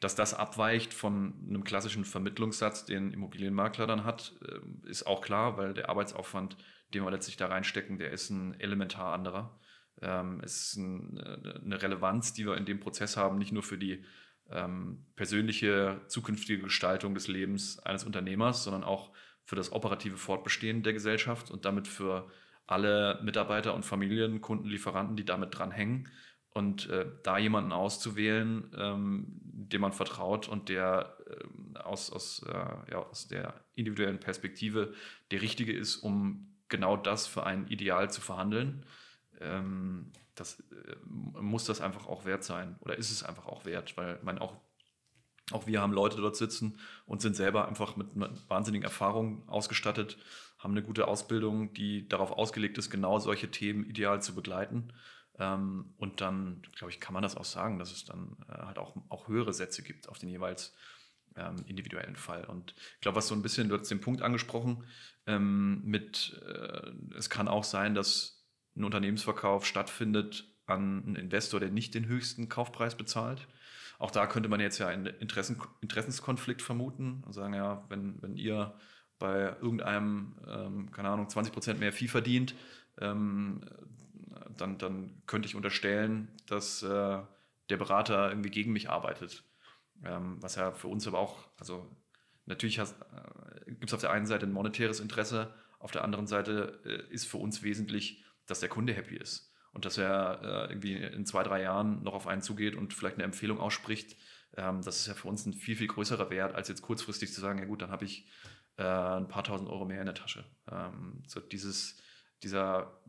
Dass 0.00 0.14
das 0.14 0.32
abweicht 0.32 0.94
von 0.94 1.34
einem 1.46 1.62
klassischen 1.64 2.06
Vermittlungssatz, 2.06 2.86
den 2.86 3.12
Immobilienmakler 3.12 3.86
dann 3.86 4.04
hat, 4.04 4.34
äh, 4.46 4.88
ist 4.88 5.06
auch 5.06 5.20
klar, 5.20 5.56
weil 5.56 5.74
der 5.74 5.88
Arbeitsaufwand, 5.88 6.56
den 6.92 7.04
wir 7.04 7.10
letztlich 7.10 7.36
da 7.36 7.46
reinstecken, 7.46 7.98
der 7.98 8.10
ist 8.10 8.30
ein 8.30 8.58
elementar 8.60 9.12
anderer. 9.12 9.58
Ähm, 10.02 10.40
es 10.44 10.74
ist 10.74 10.78
eine 10.78 11.82
Relevanz, 11.82 12.32
die 12.32 12.46
wir 12.46 12.56
in 12.56 12.66
dem 12.66 12.80
Prozess 12.80 13.16
haben, 13.16 13.38
nicht 13.38 13.52
nur 13.52 13.62
für 13.62 13.78
die 13.78 14.04
ähm, 14.50 15.06
persönliche 15.16 16.02
zukünftige 16.08 16.62
Gestaltung 16.62 17.14
des 17.14 17.28
Lebens 17.28 17.78
eines 17.78 18.04
Unternehmers, 18.04 18.64
sondern 18.64 18.84
auch 18.84 19.12
für 19.44 19.56
das 19.56 19.72
operative 19.72 20.16
Fortbestehen 20.16 20.82
der 20.82 20.92
Gesellschaft 20.92 21.50
und 21.50 21.64
damit 21.64 21.88
für 21.88 22.30
alle 22.66 23.20
Mitarbeiter 23.22 23.74
und 23.74 23.84
Familien, 23.84 24.40
Kunden, 24.40 24.68
Lieferanten, 24.68 25.16
die 25.16 25.24
damit 25.24 25.56
dranhängen. 25.56 26.08
Und 26.50 26.88
äh, 26.88 27.06
da 27.24 27.36
jemanden 27.36 27.72
auszuwählen, 27.72 28.70
ähm, 28.78 29.26
dem 29.42 29.80
man 29.80 29.92
vertraut 29.92 30.48
und 30.48 30.68
der 30.68 31.16
äh, 31.26 31.78
aus, 31.78 32.12
aus, 32.12 32.44
äh, 32.48 32.92
ja, 32.92 32.98
aus 32.98 33.26
der 33.26 33.54
individuellen 33.74 34.20
Perspektive 34.20 34.94
der 35.32 35.42
richtige 35.42 35.72
ist, 35.72 35.96
um 35.96 36.54
genau 36.68 36.96
das 36.96 37.26
für 37.26 37.44
ein 37.44 37.66
Ideal 37.66 38.08
zu 38.10 38.20
verhandeln, 38.20 38.84
ähm, 39.40 40.12
das 40.36 40.60
äh, 40.60 40.96
muss 41.04 41.64
das 41.64 41.80
einfach 41.80 42.06
auch 42.06 42.24
wert 42.24 42.44
sein 42.44 42.76
oder 42.80 42.96
ist 42.96 43.10
es 43.10 43.22
einfach 43.22 43.46
auch 43.46 43.64
wert, 43.64 43.96
weil 43.96 44.18
man 44.22 44.38
auch 44.38 44.54
auch 45.52 45.66
wir 45.66 45.80
haben 45.80 45.92
Leute 45.92 46.16
dort 46.16 46.36
sitzen 46.36 46.78
und 47.06 47.20
sind 47.20 47.36
selber 47.36 47.68
einfach 47.68 47.96
mit, 47.96 48.08
wahnsinnigen 48.48 48.84
Erfahrungen 48.84 49.46
ausgestattet, 49.48 50.16
haben 50.58 50.72
eine 50.72 50.82
gute 50.82 51.06
Ausbildung, 51.06 51.74
die 51.74 52.08
darauf 52.08 52.32
ausgelegt 52.32 52.78
ist, 52.78 52.90
genau 52.90 53.18
solche 53.18 53.50
Themen 53.50 53.84
ideal 53.84 54.22
zu 54.22 54.34
begleiten. 54.34 54.92
Ähm, 55.38 55.94
und 55.98 56.20
dann, 56.20 56.62
glaube 56.76 56.92
ich, 56.92 57.00
kann 57.00 57.12
man 57.12 57.22
das 57.22 57.36
auch 57.36 57.44
sagen, 57.44 57.78
dass 57.78 57.92
es 57.92 58.04
dann 58.04 58.36
äh, 58.48 58.52
halt 58.52 58.78
auch, 58.78 58.96
auch 59.08 59.28
höhere 59.28 59.52
Sätze 59.52 59.82
gibt 59.82 60.08
auf 60.08 60.18
den 60.18 60.30
jeweils 60.30 60.74
ähm, 61.36 61.64
individuellen 61.66 62.16
Fall. 62.16 62.44
Und 62.44 62.74
ich 62.94 63.00
glaube, 63.00 63.16
was 63.16 63.28
so 63.28 63.34
ein 63.34 63.42
bisschen, 63.42 63.68
du 63.68 63.78
hast 63.78 63.90
den 63.90 64.00
Punkt 64.00 64.22
angesprochen, 64.22 64.84
ähm, 65.26 65.82
mit, 65.84 66.40
äh, 66.46 66.90
es 67.16 67.28
kann 67.28 67.48
auch 67.48 67.64
sein, 67.64 67.94
dass 67.94 68.44
ein 68.76 68.84
Unternehmensverkauf 68.84 69.66
stattfindet 69.66 70.48
an 70.66 71.04
einen 71.04 71.16
Investor, 71.16 71.60
der 71.60 71.70
nicht 71.70 71.94
den 71.94 72.06
höchsten 72.06 72.48
Kaufpreis 72.48 72.96
bezahlt. 72.96 73.46
Auch 73.98 74.10
da 74.10 74.26
könnte 74.26 74.48
man 74.48 74.60
jetzt 74.60 74.78
ja 74.78 74.88
einen 74.88 75.06
Interessen, 75.06 75.60
Interessenskonflikt 75.80 76.62
vermuten 76.62 77.22
und 77.24 77.32
sagen, 77.32 77.54
ja, 77.54 77.84
wenn, 77.88 78.20
wenn 78.22 78.36
ihr 78.36 78.74
bei 79.18 79.56
irgendeinem, 79.60 80.36
ähm, 80.48 80.90
keine 80.90 81.08
Ahnung, 81.08 81.28
20 81.28 81.52
Prozent 81.52 81.80
mehr 81.80 81.92
Vieh 81.92 82.08
verdient, 82.08 82.54
ähm, 83.00 83.60
dann, 84.56 84.78
dann 84.78 85.22
könnte 85.26 85.46
ich 85.46 85.54
unterstellen, 85.54 86.28
dass 86.46 86.82
äh, 86.82 87.18
der 87.70 87.76
Berater 87.76 88.28
irgendwie 88.30 88.50
gegen 88.50 88.72
mich 88.72 88.90
arbeitet. 88.90 89.44
Ähm, 90.04 90.36
was 90.40 90.56
ja 90.56 90.72
für 90.72 90.88
uns 90.88 91.06
aber 91.06 91.18
auch, 91.18 91.48
also 91.58 91.88
natürlich 92.46 92.78
äh, 92.78 92.84
gibt 93.66 93.86
es 93.86 93.94
auf 93.94 94.00
der 94.00 94.10
einen 94.10 94.26
Seite 94.26 94.46
ein 94.46 94.52
monetäres 94.52 95.00
Interesse, 95.00 95.54
auf 95.78 95.92
der 95.92 96.04
anderen 96.04 96.26
Seite 96.26 96.80
äh, 96.84 97.12
ist 97.12 97.26
für 97.26 97.38
uns 97.38 97.62
wesentlich, 97.62 98.24
dass 98.46 98.60
der 98.60 98.68
Kunde 98.68 98.92
happy 98.92 99.16
ist 99.16 99.53
und 99.74 99.84
dass 99.84 99.98
er 99.98 100.40
äh, 100.42 100.72
irgendwie 100.72 100.94
in 100.94 101.26
zwei, 101.26 101.42
drei 101.42 101.62
Jahren 101.62 102.02
noch 102.02 102.14
auf 102.14 102.26
einen 102.26 102.42
zugeht 102.42 102.76
und 102.76 102.94
vielleicht 102.94 103.16
eine 103.16 103.24
Empfehlung 103.24 103.58
ausspricht. 103.58 104.16
Ähm, 104.56 104.82
das 104.82 104.98
ist 105.00 105.06
ja 105.08 105.14
für 105.14 105.28
uns 105.28 105.44
ein 105.46 105.52
viel, 105.52 105.76
viel 105.76 105.88
größerer 105.88 106.30
Wert, 106.30 106.54
als 106.54 106.68
jetzt 106.68 106.82
kurzfristig 106.82 107.32
zu 107.32 107.40
sagen, 107.40 107.58
ja 107.58 107.64
gut, 107.64 107.82
dann 107.82 107.90
habe 107.90 108.04
ich 108.04 108.26
äh, 108.76 108.84
ein 108.84 109.28
paar 109.28 109.44
tausend 109.44 109.68
Euro 109.68 109.84
mehr 109.84 110.00
in 110.00 110.06
der 110.06 110.14
Tasche. 110.14 110.44
Ähm, 110.70 111.22
so 111.26 111.40
dieses, 111.40 112.00
dieser 112.42 113.00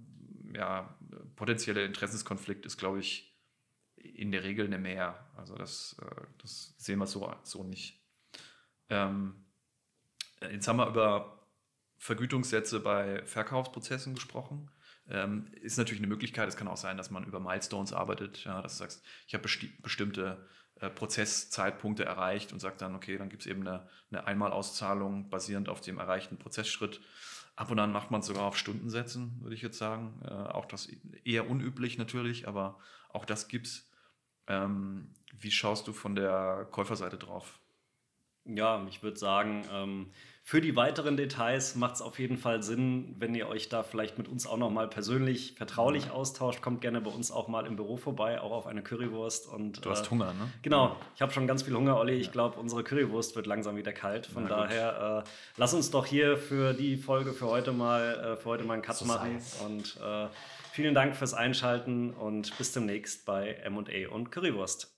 ja, 0.53 0.97
potenzielle 1.35 1.85
Interessenskonflikt 1.85 2.65
ist, 2.65 2.77
glaube 2.77 2.99
ich, 2.99 3.35
in 3.95 4.31
der 4.31 4.43
Regel 4.43 4.65
eine 4.65 4.77
Mehr. 4.77 5.31
Also 5.35 5.55
das, 5.55 5.97
äh, 6.01 6.21
das 6.41 6.75
sehen 6.77 6.99
wir 6.99 7.07
so, 7.07 7.31
so 7.43 7.63
nicht. 7.63 8.03
Ähm, 8.89 9.45
jetzt 10.41 10.67
haben 10.67 10.77
wir 10.77 10.87
über 10.87 11.47
Vergütungssätze 11.97 12.79
bei 12.79 13.23
Verkaufsprozessen 13.25 14.15
gesprochen. 14.15 14.69
Ähm, 15.09 15.47
ist 15.61 15.77
natürlich 15.77 15.99
eine 15.99 16.07
Möglichkeit. 16.07 16.47
Es 16.47 16.57
kann 16.57 16.67
auch 16.67 16.77
sein, 16.77 16.97
dass 16.97 17.11
man 17.11 17.25
über 17.25 17.39
Milestones 17.39 17.93
arbeitet, 17.93 18.43
ja, 18.43 18.61
dass 18.61 18.73
du 18.73 18.79
sagst, 18.79 19.03
ich 19.27 19.33
habe 19.33 19.43
besti 19.43 19.67
bestimmte 19.81 20.47
äh, 20.79 20.89
Prozesszeitpunkte 20.89 22.03
erreicht 22.03 22.51
und 22.51 22.59
sagt 22.59 22.81
dann, 22.81 22.95
okay, 22.95 23.17
dann 23.17 23.29
gibt 23.29 23.43
es 23.43 23.47
eben 23.47 23.61
eine, 23.61 23.87
eine 24.09 24.25
Einmalauszahlung 24.25 25.29
basierend 25.29 25.69
auf 25.69 25.81
dem 25.81 25.99
erreichten 25.99 26.37
Prozessschritt. 26.37 27.01
Ab 27.55 27.71
und 27.71 27.79
an 27.79 27.93
macht 27.93 28.11
man 28.11 28.19
es 28.19 28.27
sogar 28.27 28.43
auf 28.43 28.57
Stundensätzen, 28.57 29.39
würde 29.41 29.55
ich 29.55 29.61
jetzt 29.61 29.77
sagen. 29.77 30.21
Äh, 30.25 30.31
auch 30.31 30.65
das 30.65 30.87
eher 31.23 31.49
unüblich 31.49 31.97
natürlich, 31.97 32.47
aber 32.47 32.79
auch 33.09 33.25
das 33.25 33.47
gibt's. 33.47 33.89
Ähm, 34.47 35.13
wie 35.37 35.51
schaust 35.51 35.87
du 35.87 35.93
von 35.93 36.15
der 36.15 36.67
Käuferseite 36.71 37.17
drauf? 37.17 37.59
Ja, 38.45 38.85
ich 38.89 39.01
würde 39.01 39.17
sagen, 39.17 39.65
ähm, 39.71 40.07
für 40.47 40.61
die 40.61 40.75
weiteren 40.75 41.17
Details 41.17 41.73
macht 41.73 41.95
es 41.95 42.01
auf 42.03 42.19
jeden 42.19 42.37
Fall 42.37 42.61
Sinn, 42.61 43.15
wenn 43.17 43.33
ihr 43.33 43.49
euch 43.49 43.67
da 43.67 43.81
vielleicht 43.81 44.19
mit 44.19 44.27
uns 44.27 44.45
auch 44.45 44.57
noch 44.57 44.69
mal 44.69 44.87
persönlich, 44.87 45.55
vertraulich 45.57 46.11
austauscht. 46.11 46.61
Kommt 46.61 46.81
gerne 46.81 47.01
bei 47.01 47.09
uns 47.09 47.31
auch 47.31 47.47
mal 47.47 47.65
im 47.65 47.75
Büro 47.75 47.97
vorbei, 47.97 48.39
auch 48.39 48.51
auf 48.51 48.67
eine 48.67 48.83
Currywurst. 48.83 49.47
Und, 49.47 49.83
du 49.83 49.89
hast 49.89 50.05
äh, 50.05 50.09
Hunger, 50.11 50.33
ne? 50.33 50.47
Genau, 50.61 50.97
ich 51.15 51.23
habe 51.23 51.33
schon 51.33 51.47
ganz 51.47 51.63
viel 51.63 51.73
Hunger, 51.73 51.97
Olli. 51.97 52.13
Ich 52.13 52.31
glaube, 52.31 52.59
unsere 52.59 52.83
Currywurst 52.83 53.35
wird 53.35 53.47
langsam 53.47 53.75
wieder 53.75 53.91
kalt. 53.91 54.27
Von 54.27 54.43
Na, 54.43 54.49
daher, 54.49 55.23
äh, 55.25 55.29
lass 55.57 55.73
uns 55.73 55.89
doch 55.89 56.05
hier 56.05 56.37
für 56.37 56.73
die 56.73 56.97
Folge 56.97 57.33
für 57.33 57.47
heute 57.47 57.71
mal, 57.71 58.35
äh, 58.35 58.37
für 58.37 58.49
heute 58.49 58.65
mal 58.65 58.73
einen 58.73 58.83
Cut 58.83 58.97
so 58.97 59.05
machen. 59.05 59.41
Und 59.65 59.97
äh, 59.99 60.27
vielen 60.73 60.93
Dank 60.93 61.15
fürs 61.15 61.33
Einschalten 61.33 62.11
und 62.13 62.55
bis 62.59 62.71
demnächst 62.71 63.25
bei 63.25 63.53
M&A 63.63 64.13
und 64.13 64.31
Currywurst. 64.31 64.94